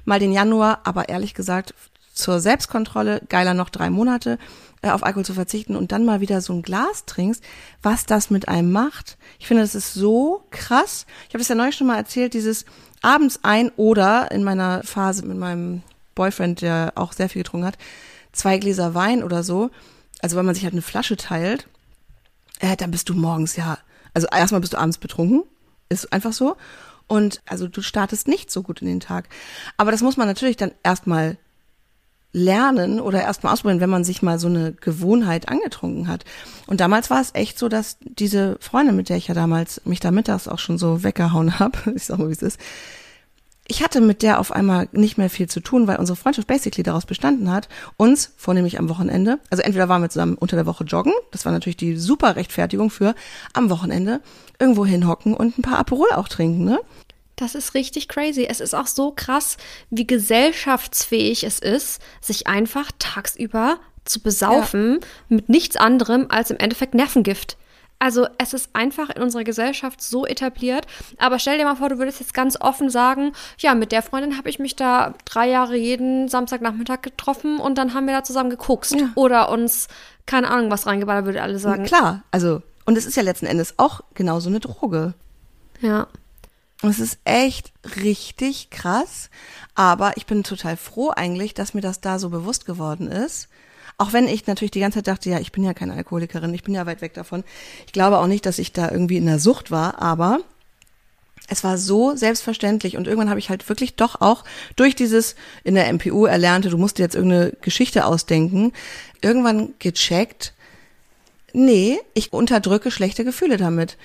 [0.05, 1.73] mal den Januar, aber ehrlich gesagt,
[2.13, 4.37] zur Selbstkontrolle, geiler noch drei Monate
[4.81, 7.43] äh, auf Alkohol zu verzichten und dann mal wieder so ein Glas trinkst,
[7.81, 9.17] was das mit einem macht.
[9.39, 11.05] Ich finde, das ist so krass.
[11.27, 12.65] Ich habe das ja neulich schon mal erzählt, dieses
[13.01, 15.81] abends ein oder in meiner Phase mit meinem
[16.15, 17.77] Boyfriend, der auch sehr viel getrunken hat,
[18.33, 19.69] zwei Gläser Wein oder so,
[20.21, 21.67] also weil man sich halt eine Flasche teilt,
[22.59, 23.77] äh, dann bist du morgens ja,
[24.13, 25.43] also erstmal bist du abends betrunken,
[25.89, 26.55] ist einfach so.
[27.07, 29.29] Und also du startest nicht so gut in den Tag.
[29.77, 31.37] Aber das muss man natürlich dann erstmal
[32.31, 36.25] lernen oder erstmal ausprobieren, wenn man sich mal so eine Gewohnheit angetrunken hat.
[36.67, 39.99] Und damals war es echt so, dass diese Freundin, mit der ich ja damals mich
[39.99, 42.59] da mittags auch schon so weggehauen habe, ich sag mal, wie es ist,
[43.69, 46.83] ich hatte mit der auf einmal nicht mehr viel zu tun, weil unsere Freundschaft basically
[46.83, 50.83] daraus bestanden hat, uns, vornehmlich am Wochenende, also entweder waren wir zusammen unter der Woche
[50.83, 53.13] joggen, das war natürlich die super Rechtfertigung für
[53.53, 54.21] am Wochenende
[54.57, 56.79] irgendwo hinhocken und ein paar Aperol auch trinken, ne?
[57.35, 58.45] Das ist richtig crazy.
[58.49, 59.55] Es ist auch so krass,
[59.89, 66.95] wie gesellschaftsfähig es ist, sich einfach tagsüber zu besaufen mit nichts anderem als im Endeffekt
[66.95, 67.55] Nervengift.
[67.99, 70.87] Also es ist einfach in unserer Gesellschaft so etabliert.
[71.17, 74.37] Aber stell dir mal vor, du würdest jetzt ganz offen sagen, ja, mit der Freundin
[74.37, 78.49] habe ich mich da drei Jahre jeden Samstagnachmittag getroffen und dann haben wir da zusammen
[78.49, 78.95] gekokst.
[78.95, 79.09] Ja.
[79.15, 79.89] Oder uns,
[80.25, 81.83] keine Ahnung, was reingeballert, würde alle sagen.
[81.83, 85.13] Klar, also, und es ist ja letzten Endes auch genauso eine Droge.
[85.81, 86.07] Ja.
[86.81, 89.29] Und es ist echt richtig krass.
[89.75, 93.49] Aber ich bin total froh eigentlich, dass mir das da so bewusst geworden ist.
[93.99, 96.63] Auch wenn ich natürlich die ganze Zeit dachte, ja, ich bin ja keine Alkoholikerin, ich
[96.63, 97.43] bin ja weit weg davon.
[97.85, 100.39] Ich glaube auch nicht, dass ich da irgendwie in der Sucht war, aber
[101.49, 104.45] es war so selbstverständlich und irgendwann habe ich halt wirklich doch auch
[104.77, 105.35] durch dieses
[105.65, 108.71] in der MPU erlernte, du musst dir jetzt irgendeine Geschichte ausdenken,
[109.21, 110.53] irgendwann gecheckt,
[111.51, 113.97] nee, ich unterdrücke schlechte Gefühle damit.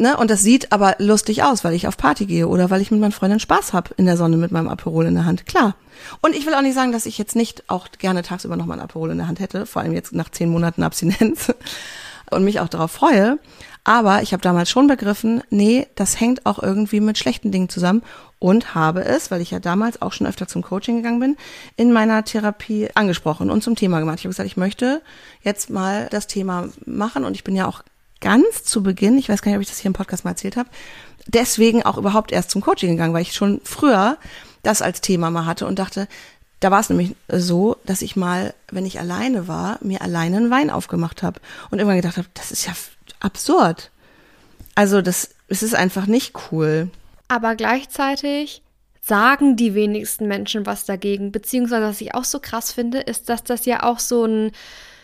[0.00, 0.16] Ne?
[0.16, 3.00] Und das sieht aber lustig aus, weil ich auf Party gehe oder weil ich mit
[3.00, 5.44] meinen Freundinnen Spaß hab in der Sonne mit meinem Aperol in der Hand.
[5.44, 5.74] Klar.
[6.22, 8.78] Und ich will auch nicht sagen, dass ich jetzt nicht auch gerne tagsüber noch mal
[8.78, 11.52] ein Aperol in der Hand hätte, vor allem jetzt nach zehn Monaten Abstinenz
[12.30, 13.38] und mich auch darauf freue.
[13.84, 18.02] Aber ich habe damals schon begriffen, nee, das hängt auch irgendwie mit schlechten Dingen zusammen
[18.38, 21.36] und habe es, weil ich ja damals auch schon öfter zum Coaching gegangen bin,
[21.76, 24.18] in meiner Therapie angesprochen und zum Thema gemacht.
[24.18, 25.02] Ich habe gesagt, ich möchte
[25.42, 27.82] jetzt mal das Thema machen und ich bin ja auch
[28.20, 30.56] ganz zu Beginn, ich weiß gar nicht, ob ich das hier im Podcast mal erzählt
[30.56, 30.68] habe,
[31.26, 34.18] deswegen auch überhaupt erst zum Coaching gegangen, weil ich schon früher
[34.62, 36.08] das als Thema mal hatte und dachte,
[36.60, 40.50] da war es nämlich so, dass ich mal, wenn ich alleine war, mir alleine einen
[40.50, 42.74] Wein aufgemacht habe und irgendwann gedacht habe, das ist ja
[43.20, 43.90] absurd.
[44.74, 46.90] Also das, es ist einfach nicht cool.
[47.28, 48.62] Aber gleichzeitig
[49.00, 51.32] sagen die wenigsten Menschen was dagegen.
[51.32, 54.52] Beziehungsweise, was ich auch so krass finde, ist, dass das ja auch so ein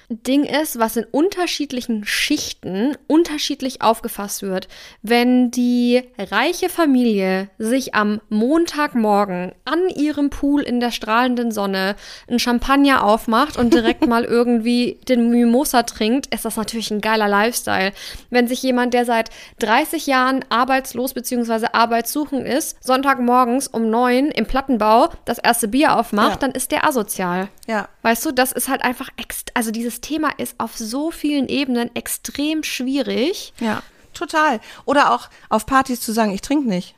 [0.09, 4.69] Ding ist, was in unterschiedlichen Schichten unterschiedlich aufgefasst wird.
[5.03, 11.97] Wenn die reiche Familie sich am Montagmorgen an ihrem Pool in der strahlenden Sonne
[12.29, 17.29] ein Champagner aufmacht und direkt mal irgendwie den Mimosa trinkt, ist das natürlich ein geiler
[17.29, 17.93] Lifestyle.
[18.31, 21.67] Wenn sich jemand, der seit 30 Jahren arbeitslos bzw.
[21.73, 26.37] arbeitssuchend ist, Sonntagmorgens um neun im Plattenbau das erste Bier aufmacht, Ja.
[26.37, 27.49] dann ist der asozial.
[27.67, 31.49] Ja, Weißt du, das ist halt einfach, ext also dieses Thema ist auf so vielen
[31.49, 33.53] Ebenen extrem schwierig.
[33.61, 33.83] ja,
[34.15, 34.61] total.
[34.85, 36.95] Oder auch auf Partys zu sagen, ich trinke nicht.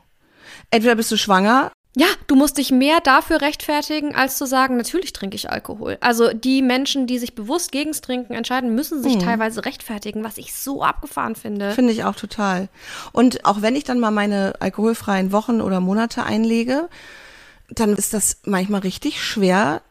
[0.71, 5.13] Entweder bist du schwanger Ja, du musst dich mehr dafür rechtfertigen, als zu sagen, natürlich
[5.13, 5.99] trinke ich Alkohol.
[6.01, 10.55] Also die Menschen, die sich bewusst gegens Trinken entscheiden, müssen sich teilweise rechtfertigen, was ich
[10.55, 11.73] so abgefahren finde.
[11.73, 12.69] Finde ich auch total.
[13.13, 16.89] Und auch wenn ich dann mal meine alkoholfreien Wochen oder Monate einlege,
[17.71, 19.83] dann ist das manchmal richtig schwer,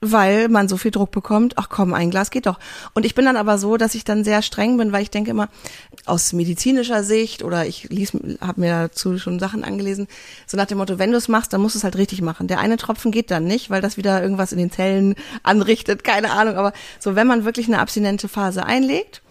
[0.00, 2.58] weil man so viel Druck bekommt, ach komm, ein Glas geht doch.
[2.94, 5.30] Und ich bin dann aber so, dass ich dann sehr streng bin, weil ich denke
[5.30, 5.48] immer,
[6.04, 7.88] aus medizinischer Sicht oder ich
[8.40, 10.06] habe mir dazu schon Sachen angelesen,
[10.46, 12.46] so nach dem Motto, wenn du es machst, dann musst du es halt richtig machen.
[12.46, 16.30] Der eine Tropfen geht dann nicht, weil das wieder irgendwas in den Zellen anrichtet, keine
[16.30, 16.56] Ahnung.
[16.56, 19.22] Aber so, wenn man wirklich eine abstinente Phase einlegt,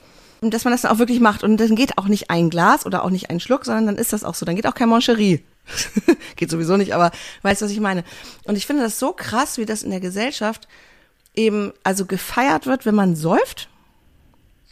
[0.42, 1.44] dass man das dann auch wirklich macht.
[1.44, 4.14] Und dann geht auch nicht ein Glas oder auch nicht ein Schluck, sondern dann ist
[4.14, 4.46] das auch so.
[4.46, 5.44] Dann geht auch kein Moncherie.
[6.36, 8.04] geht sowieso nicht, aber weißt du, was ich meine?
[8.46, 10.68] Und ich finde das so krass, wie das in der Gesellschaft
[11.36, 13.70] eben also gefeiert wird, wenn man säuft.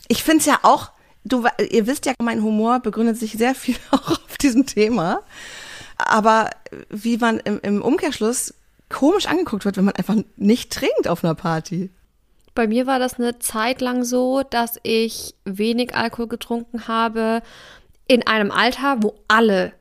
[0.08, 0.92] Ich finde es ja auch,
[1.24, 5.22] du, ihr wisst ja, mein Humor begründet sich sehr viel auch auf diesem Thema.
[5.98, 6.50] Aber
[6.90, 8.54] wie man im, im Umkehrschluss
[8.90, 11.90] komisch angeguckt wird, wenn man einfach nicht trinkt auf einer Party.
[12.56, 17.42] Bei mir war das eine Zeit lang so, dass ich wenig Alkohol getrunken habe
[18.08, 19.74] in einem Alter, wo alle,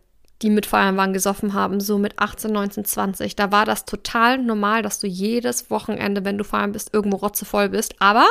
[0.43, 3.37] die mit Feiern waren, gesoffen haben, so mit 18, 19, 20.
[3.37, 7.69] Da war das total normal, dass du jedes Wochenende, wenn du feiern bist, irgendwo rotzevoll
[7.69, 7.95] bist.
[8.01, 8.27] Aber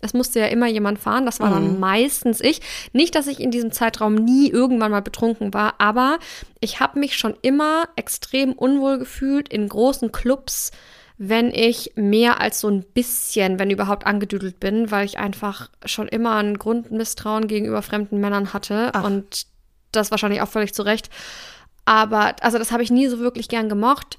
[0.00, 1.26] es musste ja immer jemand fahren.
[1.26, 2.60] Das war dann meistens ich.
[2.92, 6.18] Nicht, dass ich in diesem Zeitraum nie irgendwann mal betrunken war, aber
[6.60, 10.70] ich habe mich schon immer extrem unwohl gefühlt in großen Clubs
[11.18, 16.08] wenn ich mehr als so ein bisschen, wenn überhaupt, angedüdelt bin, weil ich einfach schon
[16.08, 19.04] immer ein Grundmisstrauen gegenüber fremden Männern hatte Ach.
[19.04, 19.46] und
[19.92, 21.08] das wahrscheinlich auch völlig zu Recht.
[21.86, 24.18] Aber, also das habe ich nie so wirklich gern gemocht.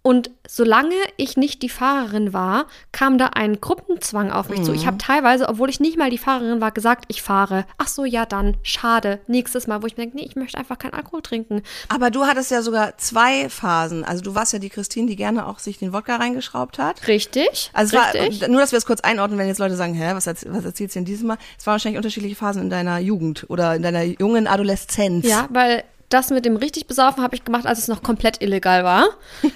[0.00, 4.72] Und solange ich nicht die Fahrerin war, kam da ein Gruppenzwang auf mich zu.
[4.72, 7.66] Ich habe teilweise, obwohl ich nicht mal die Fahrerin war, gesagt, ich fahre.
[7.76, 9.20] Ach so, ja dann, schade.
[9.26, 11.62] Nächstes Mal, wo ich mir denke, nee, ich möchte einfach keinen Alkohol trinken.
[11.88, 14.02] Aber du hattest ja sogar zwei Phasen.
[14.02, 17.06] Also du warst ja die Christine, die gerne auch sich den Wodka reingeschraubt hat.
[17.06, 17.70] Richtig.
[17.74, 18.40] Also richtig.
[18.40, 20.94] war, nur, dass wir es kurz einordnen, wenn jetzt Leute sagen, hä, was, was erzählst
[20.94, 21.36] du denn dieses Mal?
[21.58, 25.26] Es waren wahrscheinlich unterschiedliche Phasen in deiner Jugend oder in deiner jungen Adoleszenz.
[25.26, 28.82] Ja, weil das mit dem richtig besaufen habe ich gemacht, als es noch komplett illegal
[28.84, 29.08] war.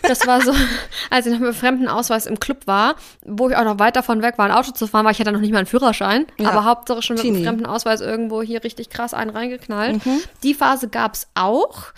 [0.02, 0.52] Das war so,
[1.10, 4.22] als ich noch mit fremden Ausweis im Club war, wo ich auch noch weit davon
[4.22, 6.26] weg war, ein Auto zu fahren, weil ich hatte noch nicht mal einen Führerschein.
[6.38, 6.50] Ja.
[6.50, 7.38] Aber Hauptsache schon mit Teenie.
[7.38, 10.00] einem fremden Ausweis irgendwo hier richtig krass einen reingeknallt.
[10.42, 11.92] Die Phase gab's auch.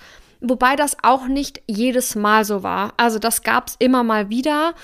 [0.46, 2.92] Wobei das auch nicht jedes Mal so war.
[2.98, 4.74] Also das gab's immer mal wieder.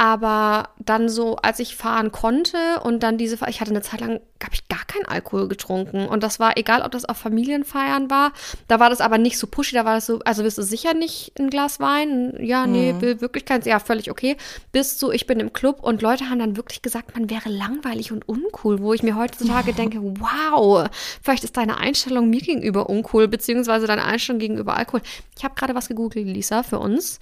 [0.00, 4.18] Aber dann so, als ich fahren konnte und dann diese, ich hatte eine Zeit lang,
[4.42, 6.08] habe ich gar keinen Alkohol getrunken.
[6.08, 8.32] Und das war egal, ob das auf Familienfeiern war.
[8.66, 10.94] Da war das aber nicht so pushy, da war das so, also willst du sicher
[10.94, 12.32] nicht ein Glas Wein?
[12.40, 13.66] Ja, nee, will wirklich keins.
[13.66, 14.38] Ja, völlig okay.
[14.72, 18.10] Bis zu, ich bin im Club und Leute haben dann wirklich gesagt, man wäre langweilig
[18.10, 20.88] und uncool, wo ich mir heutzutage denke, wow,
[21.20, 25.02] vielleicht ist deine Einstellung mir gegenüber uncool, beziehungsweise deine Einstellung gegenüber Alkohol.
[25.36, 27.20] Ich habe gerade was gegoogelt, Lisa, für uns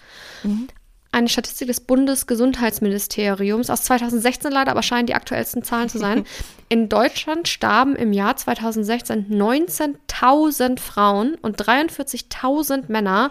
[1.10, 6.24] eine Statistik des Bundesgesundheitsministeriums aus 2016 leider, aber scheinen die aktuellsten Zahlen zu sein.
[6.68, 13.30] In Deutschland starben im Jahr 2016 19.000 Frauen und 43.000 Männer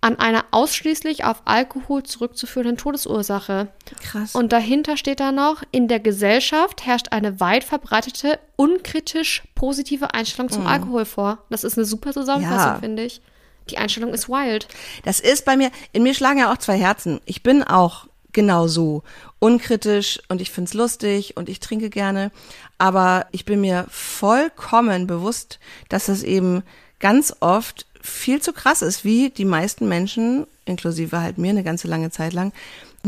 [0.00, 3.68] an einer ausschließlich auf Alkohol zurückzuführenden Todesursache.
[4.02, 4.34] Krass.
[4.34, 10.50] Und dahinter steht da noch, in der Gesellschaft herrscht eine weit verbreitete, unkritisch positive Einstellung
[10.50, 11.38] zum Alkohol vor.
[11.50, 12.74] Das ist eine super Zusammenfassung, Mhm.
[12.74, 12.78] Ja.
[12.80, 13.20] finde ich.
[13.70, 14.68] Die Einstellung ist wild.
[15.04, 17.20] Das ist bei mir, in mir schlagen ja auch zwei Herzen.
[17.26, 19.02] Ich bin auch genau so
[19.38, 22.30] unkritisch und ich find's lustig und ich trinke gerne,
[22.76, 26.62] aber ich bin mir vollkommen bewusst, dass es eben
[27.00, 31.88] ganz oft viel zu krass ist, wie die meisten Menschen, inklusive halt mir eine ganze
[31.88, 32.52] lange Zeit lang,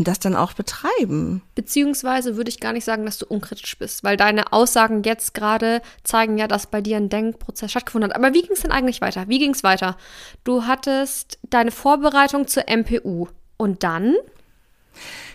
[0.04, 1.42] das dann auch betreiben.
[1.54, 5.82] Beziehungsweise würde ich gar nicht sagen, dass du unkritisch bist, weil deine Aussagen jetzt gerade
[6.04, 8.16] zeigen ja, dass bei dir ein Denkprozess stattgefunden hat.
[8.16, 9.28] Aber wie ging es denn eigentlich weiter?
[9.28, 9.96] Wie ging es weiter?
[10.44, 14.14] Du hattest deine Vorbereitung zur MPU und dann?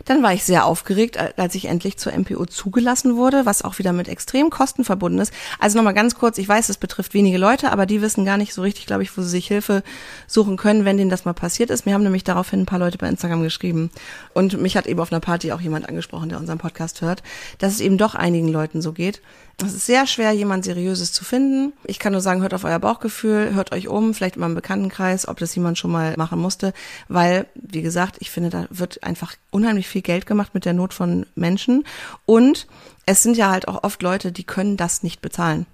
[0.06, 3.94] Dann war ich sehr aufgeregt, als ich endlich zur MPO zugelassen wurde, was auch wieder
[3.94, 5.34] mit extremen Kosten verbunden ist.
[5.60, 8.54] Also nochmal ganz kurz, ich weiß, es betrifft wenige Leute, aber die wissen gar nicht
[8.54, 9.84] so richtig, glaube ich, wo sie sich Hilfe
[10.28, 11.86] suchen können, wenn denen das mal passiert ist.
[11.86, 13.90] Mir haben nämlich daraufhin ein paar Leute bei Instagram geschrieben.
[14.34, 17.24] Und mich hat eben auf einer Party auch jemand angesprochen, der unseren Podcast hört,
[17.58, 19.22] dass es eben doch einigen Leuten so geht.
[19.64, 21.72] Es ist sehr schwer, jemand Seriöses zu finden.
[21.86, 25.28] Ich kann nur sagen, hört auf euer Bauchgefühl, hört euch um, vielleicht mal im Bekanntenkreis,
[25.28, 26.74] ob das jemand schon mal machen musste,
[27.08, 30.94] weil, wie gesagt, ich finde, da wird einfach unheimlich viel Geld gemacht mit der Not
[30.94, 31.86] von Menschen
[32.26, 32.68] und
[33.06, 35.66] es sind ja halt auch oft Leute, die können das nicht bezahlen.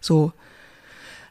[0.00, 0.32] So.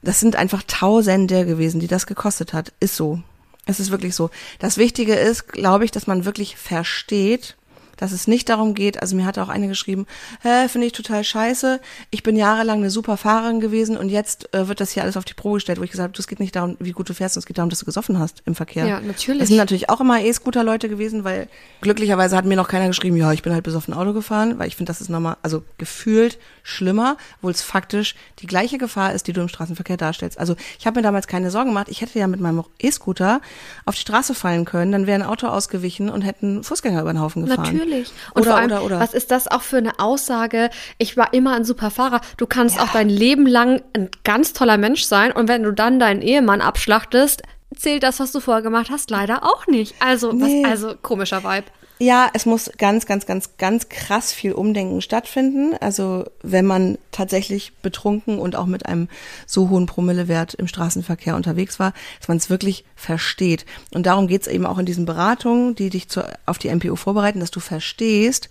[0.01, 2.71] Das sind einfach Tausende gewesen, die das gekostet hat.
[2.79, 3.21] Ist so.
[3.65, 4.29] Es ist wirklich so.
[4.59, 7.57] Das Wichtige ist, glaube ich, dass man wirklich versteht,
[7.97, 10.05] dass es nicht darum geht, also mir hat auch eine geschrieben,
[10.41, 11.79] hä, finde ich total scheiße,
[12.11, 15.25] ich bin jahrelang eine super Fahrerin gewesen und jetzt äh, wird das hier alles auf
[15.25, 17.37] die Probe gestellt, wo ich gesagt habe, es geht nicht darum, wie gut du fährst,
[17.37, 18.85] es geht darum, dass du gesoffen hast im Verkehr.
[18.85, 19.43] Ja, natürlich.
[19.43, 21.47] Es sind natürlich auch immer E-Scooter-Leute gewesen, weil
[21.81, 24.75] glücklicherweise hat mir noch keiner geschrieben, ja, ich bin halt besoffen Auto gefahren, weil ich
[24.75, 29.33] finde, das ist nochmal, also gefühlt schlimmer, obwohl es faktisch die gleiche Gefahr ist, die
[29.33, 30.39] du im Straßenverkehr darstellst.
[30.39, 33.41] Also ich habe mir damals keine Sorgen gemacht, ich hätte ja mit meinem E-Scooter
[33.85, 37.21] auf die Straße fallen können, dann wäre ein Auto ausgewichen und hätten Fußgänger über den
[37.21, 37.63] Haufen gefahren.
[37.63, 37.86] Natürlich.
[37.87, 38.11] Natürlich.
[38.33, 38.99] Und Oder, vor allem, oder, oder.
[38.99, 40.69] was ist das auch für eine Aussage?
[40.97, 42.21] Ich war immer ein super Fahrer.
[42.37, 45.99] Du kannst auch dein Leben lang ein ganz toller Mensch sein und wenn du dann
[45.99, 47.43] deinen Ehemann abschlachtest,
[47.75, 49.95] zählt das, was du vorher gemacht hast, leider auch nicht.
[49.99, 50.63] Also, Nee.
[50.63, 51.65] was, also komischer Vibe.
[51.99, 55.75] Ja, es muss ganz, ganz, ganz, ganz krass viel Umdenken stattfinden.
[55.81, 59.09] Also wenn man tatsächlich betrunken und auch mit einem
[59.47, 63.65] so hohen Promillewert im Straßenverkehr unterwegs war, dass man es wirklich versteht.
[63.91, 67.39] Und darum geht's eben auch in diesen Beratungen, die dich zu, auf die MPO vorbereiten,
[67.39, 68.49] dass du verstehst,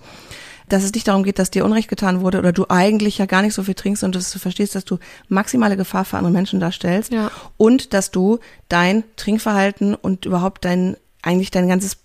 [0.69, 3.43] dass es nicht darum geht, dass dir Unrecht getan wurde oder du eigentlich ja gar
[3.43, 6.59] nicht so viel trinkst und dass du verstehst, dass du maximale Gefahr für andere Menschen
[6.59, 7.31] darstellst Ja.
[7.57, 11.99] und dass du dein Trinkverhalten und überhaupt dein eigentlich dein ganzes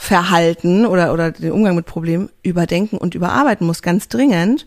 [0.00, 4.66] Problemverhalten oder oder den Umgang mit Problemen überdenken und überarbeiten musst, ganz dringend.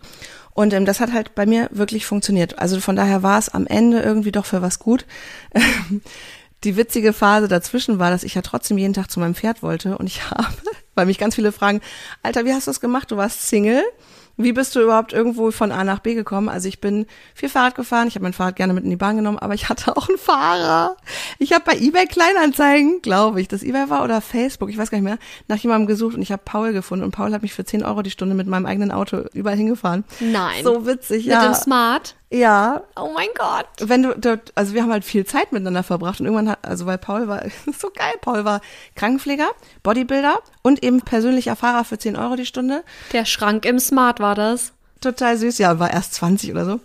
[0.53, 2.59] Und ähm, das hat halt bei mir wirklich funktioniert.
[2.59, 5.05] Also von daher war es am Ende irgendwie doch für was gut.
[6.63, 9.97] Die witzige Phase dazwischen war, dass ich ja trotzdem jeden Tag zu meinem Pferd wollte
[9.97, 10.53] und ich habe,
[10.95, 11.81] weil mich ganz viele fragen,
[12.21, 13.11] Alter, wie hast du das gemacht?
[13.11, 13.83] Du warst Single?
[14.35, 16.49] Wie bist du überhaupt irgendwo von A nach B gekommen?
[16.49, 19.15] Also ich bin viel Fahrrad gefahren, ich habe mein Fahrrad gerne mit in die Bahn
[19.15, 20.97] genommen, aber ich hatte auch einen Fahrer.
[21.37, 24.97] Ich habe bei eBay Kleinanzeigen, glaube ich, das eBay war oder Facebook, ich weiß gar
[24.97, 27.63] nicht mehr, nach jemandem gesucht und ich habe Paul gefunden und Paul hat mich für
[27.63, 30.03] 10 Euro die Stunde mit meinem eigenen Auto überall hingefahren.
[30.19, 30.63] Nein.
[30.63, 31.45] So witzig, Mit ja.
[31.45, 32.15] dem Smart.
[32.33, 33.67] Ja, Oh mein Gott.
[33.79, 36.85] wenn du dort, also wir haben halt viel Zeit miteinander verbracht und irgendwann hat, also
[36.85, 37.43] weil Paul war,
[37.77, 38.61] so geil, Paul war
[38.95, 39.49] Krankenpfleger,
[39.83, 42.83] Bodybuilder und eben persönlicher Fahrer für 10 Euro die Stunde.
[43.11, 44.73] Der Schrank im Smart war das.
[44.99, 46.79] Total süß, ja, war erst 20 oder so.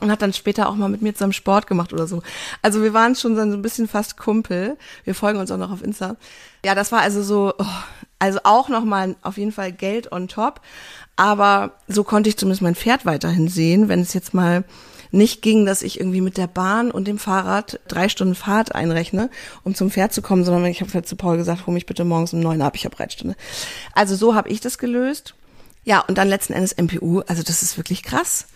[0.00, 2.22] Und hat dann später auch mal mit mir zusammen Sport gemacht oder so.
[2.62, 4.76] Also wir waren schon so ein bisschen fast Kumpel.
[5.04, 6.14] Wir folgen uns auch noch auf Insta.
[6.64, 7.64] Ja, das war also so, oh,
[8.18, 10.60] also auch nochmal auf jeden Fall Geld on top.
[11.16, 14.64] Aber so konnte ich zumindest mein Pferd weiterhin sehen, wenn es jetzt mal
[15.10, 19.30] nicht ging, dass ich irgendwie mit der Bahn und dem Fahrrad drei Stunden Fahrt einrechne,
[19.64, 22.04] um zum Pferd zu kommen, sondern ich habe halt zu Paul gesagt, hol mich bitte
[22.04, 23.36] morgens um neun ab, ich habe Reitstunde.
[23.94, 25.34] Also so habe ich das gelöst.
[25.84, 28.46] Ja, und dann letzten Endes MPU, also das ist wirklich krass.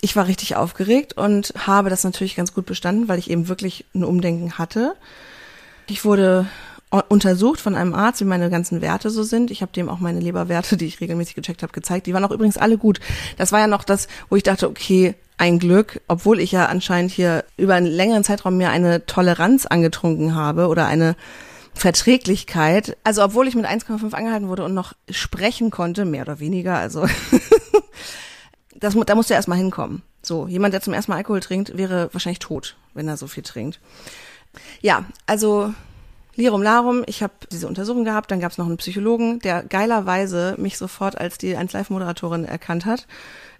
[0.00, 3.84] Ich war richtig aufgeregt und habe das natürlich ganz gut bestanden, weil ich eben wirklich
[3.94, 4.94] ein Umdenken hatte.
[5.88, 6.46] Ich wurde
[6.90, 9.50] untersucht von einem Arzt, wie meine ganzen Werte so sind.
[9.50, 12.06] Ich habe dem auch meine Leberwerte, die ich regelmäßig gecheckt habe, gezeigt.
[12.06, 13.00] Die waren auch übrigens alle gut.
[13.36, 17.12] Das war ja noch das, wo ich dachte, okay, ein Glück, obwohl ich ja anscheinend
[17.12, 21.14] hier über einen längeren Zeitraum mir eine Toleranz angetrunken habe oder eine
[21.74, 22.96] Verträglichkeit.
[23.04, 27.06] Also obwohl ich mit 1,5 angehalten wurde und noch sprechen konnte, mehr oder weniger, also
[28.74, 30.02] das, da musst du erstmal hinkommen.
[30.22, 33.44] So, jemand, der zum ersten Mal Alkohol trinkt, wäre wahrscheinlich tot, wenn er so viel
[33.44, 33.78] trinkt.
[34.80, 35.72] Ja, also
[36.38, 40.54] Lirum Larum, ich habe diese Untersuchung gehabt, dann gab es noch einen Psychologen, der geilerweise
[40.56, 43.08] mich sofort als die 1 Live-Moderatorin erkannt hat,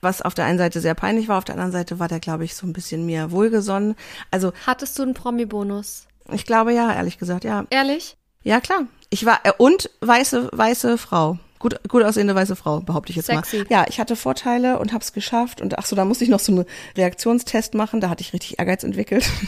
[0.00, 2.44] was auf der einen Seite sehr peinlich war, auf der anderen Seite war der, glaube
[2.44, 3.96] ich, so ein bisschen mir wohlgesonnen.
[4.30, 6.06] Also Hattest du einen Promi-Bonus?
[6.32, 7.64] ich glaube ja, ehrlich gesagt, ja.
[7.70, 8.16] Ehrlich?
[8.44, 8.82] Ja, klar.
[9.10, 11.36] Ich war, äh, und weiße, weiße Frau.
[11.58, 13.56] Gut, gut aussehende weiße Frau, behaupte ich jetzt Sexy.
[13.58, 13.66] mal.
[13.70, 15.60] Ja, ich hatte Vorteile und hab's geschafft.
[15.60, 16.64] Und ach so, da musste ich noch so einen
[16.96, 18.00] Reaktionstest machen.
[18.00, 19.28] Da hatte ich richtig Ehrgeiz entwickelt.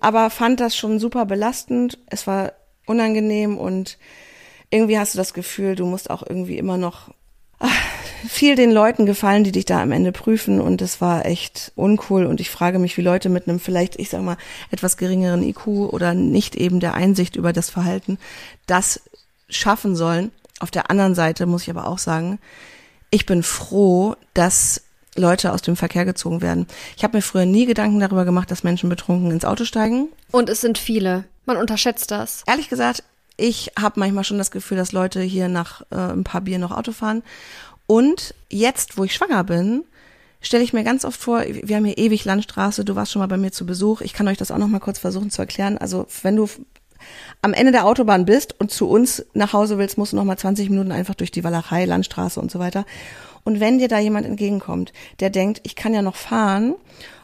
[0.00, 1.98] Aber fand das schon super belastend.
[2.06, 2.52] Es war
[2.86, 3.98] unangenehm und
[4.70, 7.10] irgendwie hast du das Gefühl, du musst auch irgendwie immer noch
[7.60, 7.68] ah,
[8.28, 12.26] viel den Leuten gefallen, die dich da am Ende prüfen und das war echt uncool
[12.26, 14.36] und ich frage mich, wie Leute mit einem vielleicht, ich sag mal,
[14.70, 18.18] etwas geringeren IQ oder nicht eben der Einsicht über das Verhalten
[18.66, 19.02] das
[19.48, 20.32] schaffen sollen.
[20.58, 22.38] Auf der anderen Seite muss ich aber auch sagen,
[23.10, 24.82] ich bin froh, dass
[25.16, 26.66] Leute aus dem Verkehr gezogen werden.
[26.96, 30.08] Ich habe mir früher nie Gedanken darüber gemacht, dass Menschen betrunken ins Auto steigen.
[30.30, 31.24] Und es sind viele.
[31.44, 32.42] Man unterschätzt das.
[32.46, 33.02] Ehrlich gesagt,
[33.36, 36.72] ich habe manchmal schon das Gefühl, dass Leute hier nach äh, ein paar Bier noch
[36.72, 37.22] Auto fahren.
[37.86, 39.84] Und jetzt, wo ich schwanger bin,
[40.40, 43.26] stelle ich mir ganz oft vor, wir haben hier ewig Landstraße, du warst schon mal
[43.26, 44.00] bei mir zu Besuch.
[44.00, 45.78] Ich kann euch das auch noch mal kurz versuchen zu erklären.
[45.78, 46.48] Also wenn du
[47.42, 50.36] am Ende der Autobahn bist und zu uns nach Hause willst, musst du noch mal
[50.36, 52.84] 20 Minuten einfach durch die Walachei, Landstraße und so weiter.
[53.46, 56.74] Und wenn dir da jemand entgegenkommt, der denkt, ich kann ja noch fahren,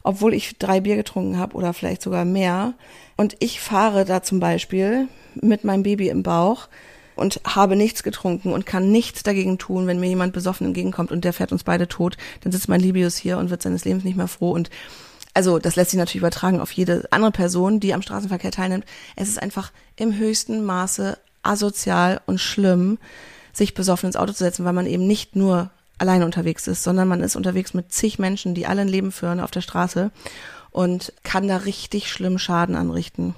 [0.04, 2.74] obwohl ich drei Bier getrunken habe oder vielleicht sogar mehr,
[3.16, 6.68] und ich fahre da zum Beispiel mit meinem Baby im Bauch
[7.16, 11.24] und habe nichts getrunken und kann nichts dagegen tun, wenn mir jemand besoffen entgegenkommt und
[11.24, 14.16] der fährt uns beide tot, dann sitzt mein Libius hier und wird seines Lebens nicht
[14.16, 14.70] mehr froh und
[15.34, 18.84] also das lässt sich natürlich übertragen auf jede andere Person, die am Straßenverkehr teilnimmt.
[19.16, 22.98] Es ist einfach im höchsten Maße asozial und schlimm,
[23.52, 25.70] sich besoffen ins Auto zu setzen, weil man eben nicht nur
[26.02, 29.40] alleine unterwegs ist, sondern man ist unterwegs mit zig Menschen, die alle ein Leben führen
[29.40, 30.10] auf der Straße
[30.70, 33.34] und kann da richtig schlimm Schaden anrichten.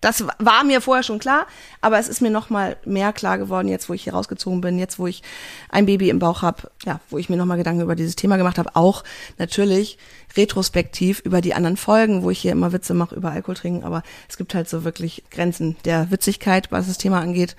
[0.00, 1.48] Das war mir vorher schon klar,
[1.80, 4.78] aber es ist mir noch mal mehr klar geworden, jetzt wo ich hier rausgezogen bin,
[4.78, 5.22] jetzt wo ich
[5.70, 8.36] ein Baby im Bauch habe, ja, wo ich mir noch mal Gedanken über dieses Thema
[8.36, 9.02] gemacht habe, auch
[9.38, 9.98] natürlich
[10.36, 14.04] retrospektiv über die anderen Folgen, wo ich hier immer Witze mache über Alkohol trinken, aber
[14.28, 17.56] es gibt halt so wirklich Grenzen der Witzigkeit, was das Thema angeht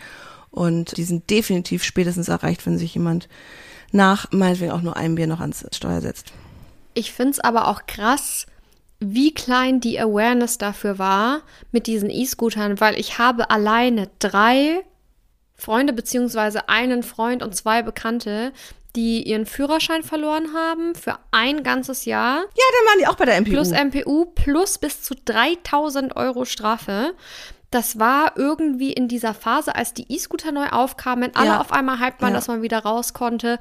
[0.52, 3.28] und die sind definitiv spätestens erreicht, wenn sich jemand
[3.92, 6.32] nach meinetwegen auch nur einem Bier noch ans Steuer setzt.
[6.94, 8.46] Ich find's aber auch krass,
[9.00, 14.84] wie klein die Awareness dafür war mit diesen E-Scootern, weil ich habe alleine drei
[15.56, 18.52] Freunde beziehungsweise einen Freund und zwei Bekannte,
[18.96, 22.38] die ihren Führerschein verloren haben für ein ganzes Jahr.
[22.40, 23.52] Ja, dann waren die auch bei der MPU.
[23.52, 27.14] Plus MPU plus bis zu 3000 Euro Strafe.
[27.72, 31.62] Das war irgendwie in dieser Phase, als die E-Scooter neu aufkamen, alle Ja.
[31.62, 32.36] auf einmal hyped waren, Ja.
[32.36, 33.60] dass man wieder raus konnte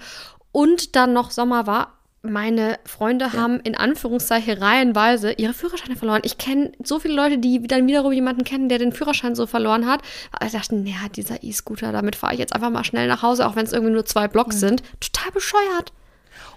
[0.53, 1.95] und dann noch Sommer war.
[2.23, 6.23] Meine Freunde haben in Anführungszeichen reihenweise ihre Führerscheine verloren.
[6.25, 9.87] Ich kenne so viele Leute, die dann wiederum jemanden kennen, der den Führerschein so verloren
[9.87, 10.01] hat.
[10.45, 13.55] Ich dachte, naja, dieser E-Scooter, damit fahre ich jetzt einfach mal schnell nach Hause, auch
[13.55, 14.83] wenn es irgendwie nur zwei Blocks sind.
[15.01, 15.93] Total bescheuert.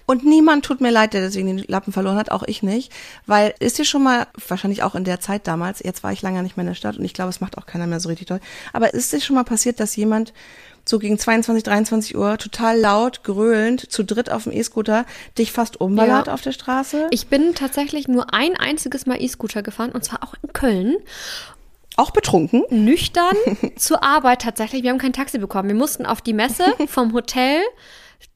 [0.06, 2.92] Und niemand tut mir leid, der deswegen den Lappen verloren hat, auch ich nicht.
[3.26, 6.44] Weil ist dir schon mal, wahrscheinlich auch in der Zeit damals, jetzt war ich lange
[6.44, 8.28] nicht mehr in der Stadt und ich glaube, es macht auch keiner mehr so richtig
[8.28, 8.40] toll,
[8.74, 10.34] aber ist dir schon mal passiert, dass jemand
[10.84, 15.06] so gegen 22, 23 Uhr total laut, gröhlend, zu dritt auf dem E-Scooter,
[15.38, 16.34] dich fast umballert Ja.
[16.34, 17.08] auf der Straße?
[17.12, 20.96] Ich bin tatsächlich nur ein einziges Mal E-Scooter gefahren und zwar auch in Köln.
[21.98, 22.64] auch betrunken?
[22.72, 23.36] nüchtern
[23.76, 24.82] zur Arbeit tatsächlich.
[24.82, 25.70] Wir haben kein Taxi bekommen.
[25.70, 27.62] Wir mussten auf die Messe vom Hotel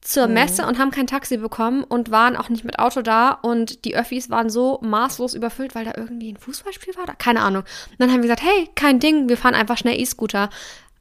[0.00, 3.84] zur Messe und haben kein Taxi bekommen und waren auch nicht mit Auto da und
[3.84, 7.06] die Öffis waren so maßlos überfüllt, weil da irgendwie ein Fußballspiel war.
[7.06, 7.14] Da?
[7.14, 7.62] Keine Ahnung.
[7.90, 10.50] Und dann haben wir gesagt, hey, kein Ding, wir fahren einfach schnell E-Scooter.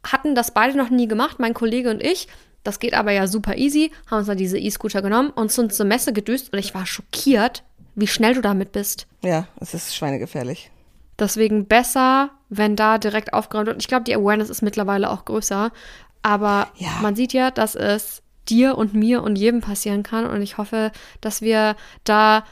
[0.05, 2.27] Hatten das beide noch nie gemacht, mein Kollege und ich.
[2.63, 3.91] Das geht aber ja super easy.
[4.09, 7.63] Haben uns dann diese E-Scooter genommen und sind zur Messe gedüst und ich war schockiert,
[7.95, 9.05] wie schnell du damit bist.
[9.23, 10.71] Ja, es ist schweinegefährlich.
[11.19, 13.81] Deswegen besser, wenn da direkt aufgeräumt wird.
[13.81, 15.71] Ich glaube, die Awareness ist mittlerweile auch größer.
[16.23, 16.89] Aber Ja.
[17.01, 20.25] man sieht ja, dass es dir und mir und jedem passieren kann.
[20.25, 20.91] Und ich hoffe,
[21.21, 22.43] dass wir da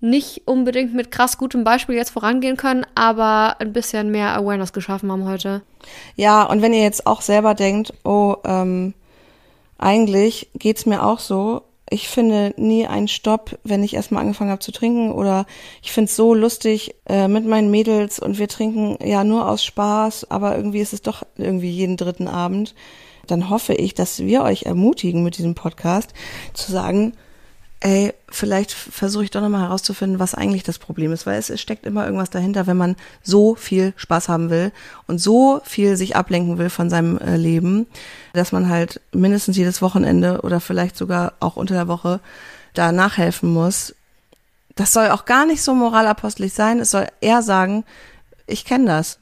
[0.00, 5.10] nicht unbedingt mit krass gutem Beispiel jetzt vorangehen können, aber ein bisschen mehr Awareness geschaffen
[5.10, 5.62] haben heute.
[6.14, 8.94] Ja, und wenn ihr jetzt auch selber denkt, oh, ähm,
[9.76, 11.62] eigentlich geht's mir auch so.
[11.90, 15.46] Ich finde nie einen Stopp, wenn ich erstmal angefangen habe zu trinken oder
[15.82, 20.30] ich find's so lustig äh, mit meinen Mädels und wir trinken ja nur aus Spaß,
[20.30, 22.74] aber irgendwie ist es doch irgendwie jeden dritten Abend.
[23.30, 26.12] Dann hoffe ich, dass wir euch ermutigen mit diesem Podcast
[26.54, 27.12] zu sagen,
[27.80, 31.60] ey, vielleicht versuche ich doch nochmal herauszufinden, was eigentlich das Problem ist, weil es, es
[31.60, 34.72] steckt immer irgendwas dahinter, wenn man so viel Spaß haben will
[35.06, 37.86] und so viel sich ablenken will von seinem äh, Leben,
[38.32, 42.20] dass man halt mindestens jedes Wochenende oder vielleicht sogar auch unter der Woche
[42.74, 43.94] da nachhelfen muss.
[44.74, 47.84] Das soll auch gar nicht so moralapostlich sein, es soll eher sagen,
[48.48, 49.18] ich kenne das.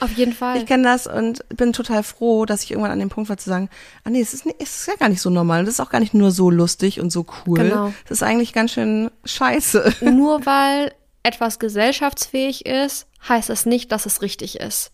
[0.00, 0.56] Auf jeden Fall.
[0.58, 3.48] Ich kenne das und bin total froh, dass ich irgendwann an dem Punkt war zu
[3.48, 3.70] sagen,
[4.04, 6.00] ah nee, es ist, es ist ja gar nicht so normal es ist auch gar
[6.00, 7.58] nicht nur so lustig und so cool.
[7.58, 7.92] Genau.
[8.04, 9.94] Es ist eigentlich ganz schön scheiße.
[10.02, 10.92] Nur weil
[11.22, 14.90] etwas gesellschaftsfähig ist, heißt es nicht, dass es richtig ist.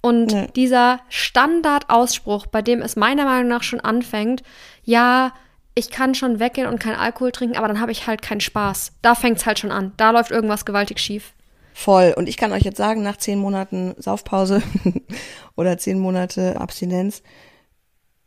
[0.00, 0.48] Und Nee.
[0.54, 4.42] dieser Standardausspruch, bei dem es meiner Meinung nach schon anfängt,
[4.82, 5.32] ja,
[5.74, 8.92] ich kann schon weggehen und keinen Alkohol trinken, aber dann habe ich halt keinen Spaß.
[9.02, 9.92] Da fängt es halt schon an.
[9.96, 11.33] Da läuft irgendwas gewaltig schief.
[11.76, 12.14] Voll.
[12.16, 14.62] Und ich kann euch jetzt sagen, nach zehn Monaten Saufpause
[15.56, 17.22] oder zehn Monate Abstinenz,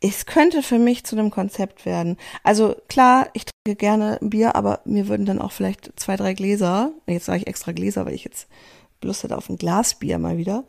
[0.01, 2.17] es könnte für mich zu einem Konzept werden.
[2.43, 6.33] Also klar, ich trinke gerne ein Bier, aber mir würden dann auch vielleicht zwei, drei
[6.33, 8.47] Gläser, jetzt sage ich extra Gläser, weil ich jetzt
[9.01, 10.65] Lust hätte auf ein Glas Bier mal wieder,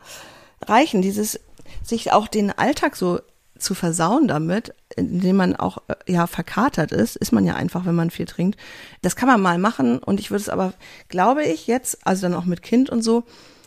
[0.61, 1.01] reichen.
[1.01, 1.39] Dieses,
[1.83, 3.19] sich auch den Alltag so
[3.59, 7.95] zu versauen damit, indem man auch äh, ja verkatert ist, ist man ja einfach, wenn
[7.95, 8.59] man viel trinkt.
[9.01, 10.73] Das kann man mal machen und ich würde es aber,
[11.09, 13.23] glaube ich, jetzt, also dann auch mit Kind und so,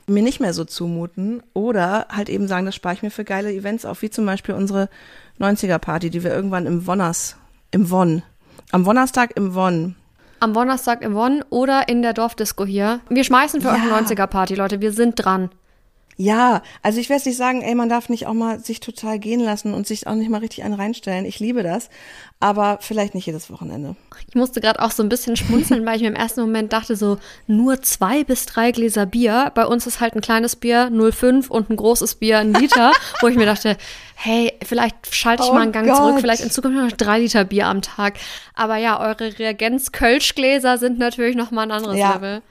[0.06, 3.52] mir nicht mehr so zumuten oder halt eben sagen, das spare ich mir für geile
[3.52, 4.88] Events auf, wie zum Beispiel unsere
[5.38, 7.36] 90er-Party, die wir irgendwann im Wonners,
[7.70, 8.22] im Wonn,
[8.72, 9.94] am Wonnerstag im Wonn
[10.40, 12.98] Am Donnerstag im Wonn oder in der Dorfdisco hier.
[13.08, 13.96] Wir schmeißen für euch Ja.
[13.96, 14.80] eine 90er-Party, Leute.
[14.80, 15.50] Wir sind dran.
[16.18, 19.40] Ja, also ich werde nicht sagen, ey, man darf nicht auch mal sich total gehen
[19.40, 21.24] lassen und sich auch nicht mal richtig einen reinstellen.
[21.24, 21.88] Ich liebe das,
[22.38, 23.96] aber vielleicht nicht jedes Wochenende.
[24.28, 26.96] Ich musste gerade auch so ein bisschen schmunzeln, weil ich mir im ersten Moment dachte,
[26.96, 29.52] so nur zwei bis drei Gläser Bier.
[29.54, 32.92] Bei uns ist halt ein kleines Bier 0,5 und ein großes Bier ein Liter,
[33.22, 33.76] wo ich mir dachte,
[34.14, 35.96] hey, vielleicht schalte ich Oh mal einen Gang Gott.
[35.96, 38.14] zurück, vielleicht in Zukunft noch drei Liter Bier am Tag.
[38.54, 42.14] Aber ja, eure Reagenz-Kölschgläser sind natürlich noch mal ein anderes Ja.
[42.14, 42.42] Level.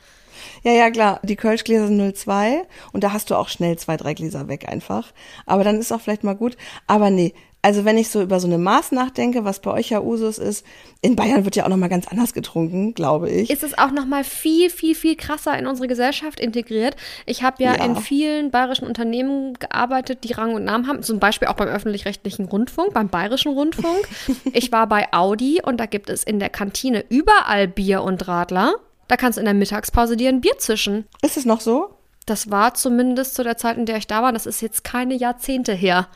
[0.64, 1.20] Ja, ja, klar.
[1.24, 5.12] Die Kölschgläser sind 02 und da hast du auch schnell zwei, drei Gläser weg einfach.
[5.46, 6.56] Aber dann ist auch vielleicht mal gut.
[6.88, 7.34] Aber nee,
[7.64, 10.66] Also wenn ich so über so eine Maß nachdenke, was bei euch ja Usus ist,
[11.02, 13.52] in Bayern wird ja auch noch mal ganz anders getrunken, glaube ich.
[13.52, 16.96] ist es auch noch mal viel, viel, viel krasser in unsere Gesellschaft integriert.
[17.28, 17.86] Ich habe ja, Ja.
[17.86, 21.04] in vielen bayerischen Unternehmen gearbeitet, die Rang und Namen haben.
[21.04, 24.08] Zum Beispiel auch beim öffentlich-rechtlichen Rundfunk, beim bayerischen Rundfunk.
[24.54, 28.74] ich war bei Audi und da gibt es in der Kantine überall Bier und Radler.
[29.12, 31.04] Da kannst du in der Mittagspause dir ein Bier zischen.
[31.22, 31.96] Ist es noch so?
[32.26, 34.32] Das war zumindest zu der Zeit, in der ich da war.
[34.32, 36.08] Das ist jetzt keine Jahrzehnte her.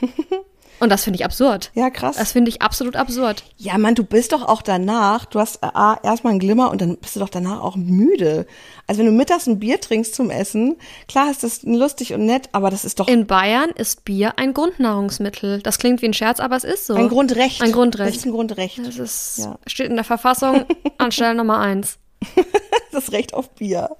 [0.78, 1.72] Und das finde ich absurd.
[1.74, 2.14] Ja, krass.
[2.16, 3.42] Das finde ich absolut absurd.
[3.56, 6.80] Ja, Mann, du bist doch auch danach, du hast äh, A, erstmal einen Glimmer und
[6.80, 8.46] dann bist du doch danach auch müde.
[8.86, 10.76] Also wenn du mittags ein Bier trinkst zum Essen,
[11.08, 14.54] klar ist das lustig und nett, aber das ist doch In Bayern ist Bier ein
[14.54, 15.60] Grundnahrungsmittel.
[15.60, 16.94] Das klingt wie ein Scherz, aber es ist so.
[16.94, 17.62] ein Grundrecht.
[17.62, 18.10] Ein Grundrecht.
[18.10, 18.78] Das ist ein Grundrecht.
[18.86, 19.58] Das ist, Ja.
[19.66, 20.66] steht in der Verfassung
[20.98, 21.98] an Stelle Nummer eins.
[22.92, 23.96] Das Recht auf Bier.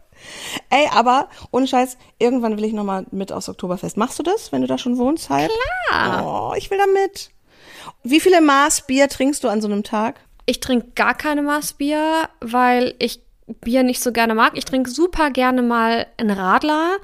[0.70, 3.96] Ey, aber ohne Scheiß, irgendwann will ich noch mal mit aufs Oktoberfest.
[3.96, 5.30] Machst du das, wenn du da schon wohnst?
[5.30, 5.50] Halt?
[5.88, 6.50] Klar.
[6.52, 7.30] Oh, ich will da mit.
[8.04, 10.20] Wie viele Maß Bier trinkst du an so einem Tag?
[10.46, 14.52] Ich trinke gar keine Maßbier, weil ich Bier nicht so gerne mag.
[14.54, 16.98] Ich trinke super gerne mal einen Radler.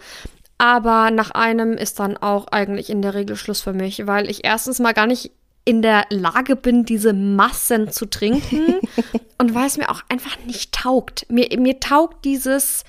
[0.59, 4.45] Aber nach einem ist dann auch eigentlich in der Regel Schluss für mich, weil ich
[4.45, 5.33] erstens mal gar nicht
[5.65, 8.81] in der Lage bin, diese Massen zu trinken
[9.39, 11.27] und weil es mir auch einfach nicht taugt.
[11.31, 12.85] Mir, mir taugt dieses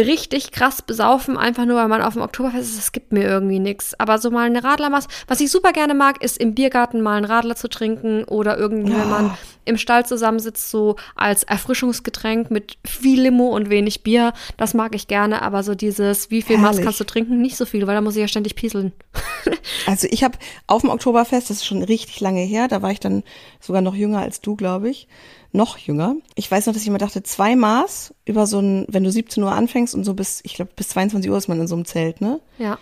[0.00, 3.58] richtig krass besaufen, einfach nur weil man auf dem Oktoberfest ist, das gibt mir irgendwie
[3.58, 3.98] nichts.
[3.98, 7.24] Aber so mal eine Radlermaß, was ich super gerne mag, ist im Biergarten mal einen
[7.24, 13.22] Radler zu trinken oder irgendwie, wenn man im Stall zusammensitzt, so als Erfrischungsgetränk mit viel
[13.22, 14.32] Limo und wenig Bier.
[14.56, 17.40] Das mag ich gerne, aber so dieses, wie viel Maß kannst du trinken?
[17.40, 18.92] Nicht so viel, weil da muss ich ja ständig pieseln.
[19.86, 23.00] Also ich habe auf dem Oktoberfest, das ist schon richtig lange her, da war ich
[23.00, 23.24] dann
[23.58, 25.08] sogar noch jünger als du, glaube ich.
[25.52, 26.16] Noch jünger.
[26.36, 29.42] Ich weiß noch, dass ich immer dachte, zwei Maß über so ein, wenn du 17
[29.42, 31.84] Uhr anfängst und so bis, ich glaube, bis 22 Uhr ist man in so einem
[31.84, 32.40] Zelt, ne?
[32.58, 32.78] Ja.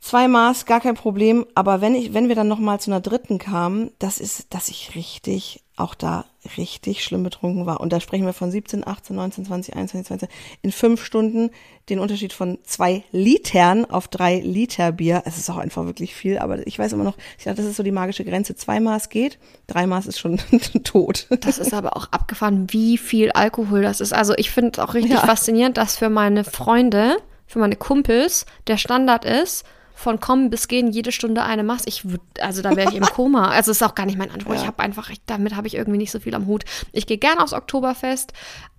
[0.00, 1.46] Zwei Maß, gar kein Problem.
[1.54, 4.68] Aber wenn ich, wenn wir dann noch mal zu einer dritten kamen, das ist, dass
[4.68, 6.24] ich richtig, auch da
[6.56, 7.80] richtig schlimm betrunken war.
[7.80, 10.28] Und da sprechen wir von 17, 18, 19, 20, 21, 22.
[10.62, 11.50] In fünf Stunden
[11.88, 15.22] den Unterschied von zwei Litern auf drei Liter Bier.
[15.24, 16.38] Es ist auch einfach wirklich viel.
[16.38, 18.54] Aber ich weiß immer noch, ich dachte, das ist so die magische Grenze.
[18.56, 20.38] Zwei Maß geht, drei Maß ist schon
[20.84, 21.26] tot.
[21.40, 24.12] Das ist aber auch abgefahren, wie viel Alkohol das ist.
[24.12, 25.20] Also ich finde es auch richtig Ja.
[25.20, 27.16] faszinierend, dass für meine Freunde,
[27.46, 29.64] für meine Kumpels, der Standard ist,
[29.96, 31.82] von kommen bis gehen jede Stunde eine Maß.
[31.86, 33.48] Ich würde, also da wäre ich im Koma.
[33.50, 34.54] Also ist auch gar nicht mein Anspruch.
[34.54, 36.64] Ich habe einfach, ich, damit habe ich irgendwie nicht so viel am Hut.
[36.92, 38.32] Ich gehe gern aufs Oktoberfest,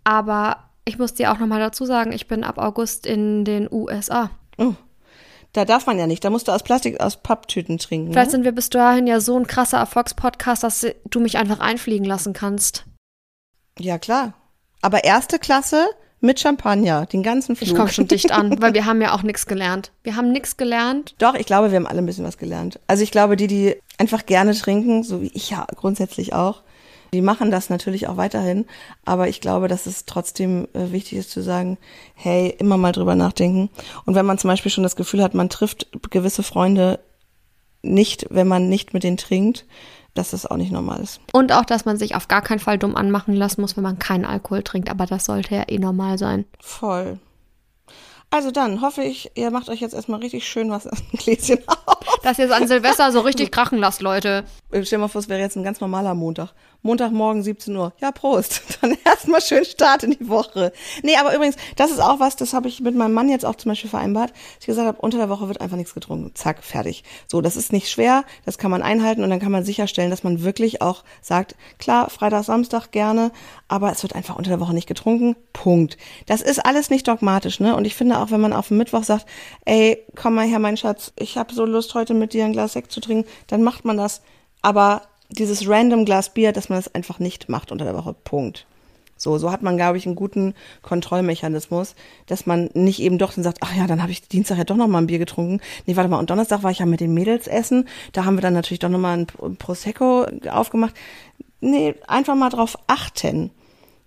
[0.03, 3.67] aber ich muss dir auch noch mal dazu sagen, ich bin ab August in den
[3.71, 4.29] USA.
[5.53, 6.23] Da darf man ja nicht.
[6.23, 8.11] Da musst du aus Plastik, aus Papptüten trinken.
[8.11, 8.31] Vielleicht Ne?
[8.31, 12.33] sind wir bis dahin ja so ein krasser Erfolgspodcast, dass du mich einfach einfliegen lassen
[12.33, 12.85] kannst.
[13.79, 14.33] Ja, klar.
[14.81, 15.87] Aber erste Klasse
[16.19, 17.69] mit Champagner, den ganzen Flug.
[17.69, 19.91] Ich komme schon dicht an, weil wir haben ja auch nichts gelernt.
[20.03, 21.15] Wir haben nichts gelernt.
[21.19, 22.79] Doch, ich glaube, wir haben alle ein bisschen was gelernt.
[22.87, 26.63] Also ich glaube, die, die einfach gerne trinken, so wie ich ja grundsätzlich auch,
[27.13, 28.65] die machen das natürlich auch weiterhin.
[29.05, 31.77] Aber ich glaube, dass es trotzdem äh, wichtig ist zu sagen,
[32.15, 33.69] hey, immer mal drüber nachdenken.
[34.05, 36.99] Und wenn man zum Beispiel schon das Gefühl hat, man trifft gewisse Freunde
[37.83, 39.65] nicht, wenn man nicht mit denen trinkt,
[40.17, 41.19] dass das auch nicht normal ist.
[41.33, 43.99] Und auch, dass man sich auf gar keinen Fall dumm anmachen lassen muss, wenn man
[43.99, 44.89] keinen Alkohol trinkt.
[44.89, 46.45] Aber das sollte ja eh normal sein.
[46.59, 47.19] Voll.
[48.29, 51.59] Also dann hoffe ich, ihr macht euch jetzt erstmal richtig schön was aus dem Gläschen
[51.67, 52.19] auf.
[52.23, 54.43] Dass ihr es an Silvester so richtig krachen lasst, Leute.
[54.69, 56.53] Stell dir mal vor, es wäre jetzt ein ganz normaler Montag.
[56.87, 57.91] Montagmorgen 17 Uhr.
[57.99, 58.61] Ja, Prost.
[58.81, 60.71] Dann erstmal schön Start in die Woche.
[61.03, 63.55] Nee, aber übrigens, das ist auch was, das habe ich mit meinem Mann jetzt auch
[63.55, 64.31] zum Beispiel vereinbart.
[64.31, 66.31] dass Ich gesagt habe, unter der Woche wird einfach nichts getrunken.
[66.33, 67.03] Zack, fertig.
[67.27, 70.23] So, das ist nicht schwer, das kann man einhalten und dann kann man sicherstellen, dass
[70.23, 73.31] man wirklich auch sagt, klar, Freitag, Samstag gerne,
[73.67, 75.35] aber es wird einfach unter der Woche nicht getrunken.
[75.51, 75.97] Punkt.
[76.25, 77.75] Das ist alles nicht dogmatisch, ne?
[77.75, 79.25] Und ich finde auch, wenn man auf dem Mittwoch sagt,
[79.65, 82.73] ey, komm mal her, mein Schatz, ich habe so Lust, heute mit dir ein Glas
[82.73, 84.21] Sekt zu trinken, dann macht man das.
[84.61, 88.13] Aber dieses random Glas Bier, dass man das einfach nicht macht unter der Woche.
[88.13, 88.65] Punkt.
[89.17, 90.53] So, so hat man, glaube ich, einen guten
[90.83, 91.95] Kontrollmechanismus,
[92.27, 94.75] dass man nicht eben doch dann sagt, ach ja, dann habe ich Dienstag ja doch
[94.75, 95.59] noch mal ein Bier getrunken.
[95.85, 97.87] Nee, warte mal, und Donnerstag war ich ja mit den Mädels essen.
[98.13, 100.93] Da haben wir dann natürlich doch noch mal ein Prosecco aufgemacht.
[101.59, 103.49] Nee, einfach mal drauf achten.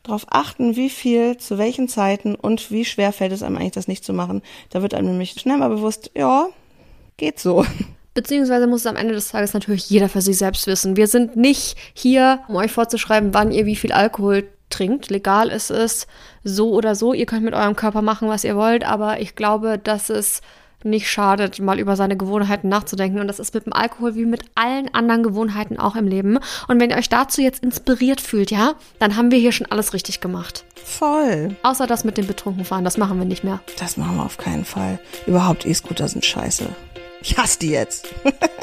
[0.04, 3.88] Drauf achten, wie viel, zu welchen Zeiten und wie schwer fällt es einem eigentlich, das
[3.88, 4.42] nicht zu machen.
[4.70, 6.48] Da wird einem nämlich schnell mal bewusst, ja,
[7.16, 7.66] geht so.
[8.20, 10.94] Beziehungsweise muss es am Ende des Tages natürlich jeder für sich selbst wissen.
[10.94, 15.08] Wir sind nicht hier, um euch vorzuschreiben, wann ihr wie viel Alkohol trinkt.
[15.08, 16.06] Legal ist es
[16.44, 17.14] so oder so.
[17.14, 20.42] Ihr könnt mit eurem Körper machen, was ihr wollt, aber ich glaube, dass es
[20.84, 23.20] nicht schadet, mal über seine Gewohnheiten nachzudenken.
[23.20, 26.38] Und das ist mit dem Alkohol wie mit allen anderen Gewohnheiten auch im Leben.
[26.68, 29.94] Und wenn ihr euch dazu jetzt inspiriert fühlt, ja, dann haben wir hier schon alles
[29.94, 30.66] richtig gemacht.
[30.84, 31.56] Voll.
[31.62, 33.60] Außer das mit dem Betrunkenfahren, das machen wir nicht mehr.
[33.78, 34.98] Das machen wir auf keinen Fall.
[35.26, 36.66] Überhaupt E-Scooter sind scheiße.
[37.22, 38.08] Ich hasse die jetzt.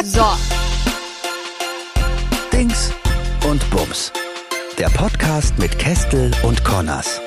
[0.03, 0.25] so.
[2.51, 2.91] Dings
[3.47, 4.11] und Bums.
[4.77, 7.21] Der Podcast mit Kästel und Connors.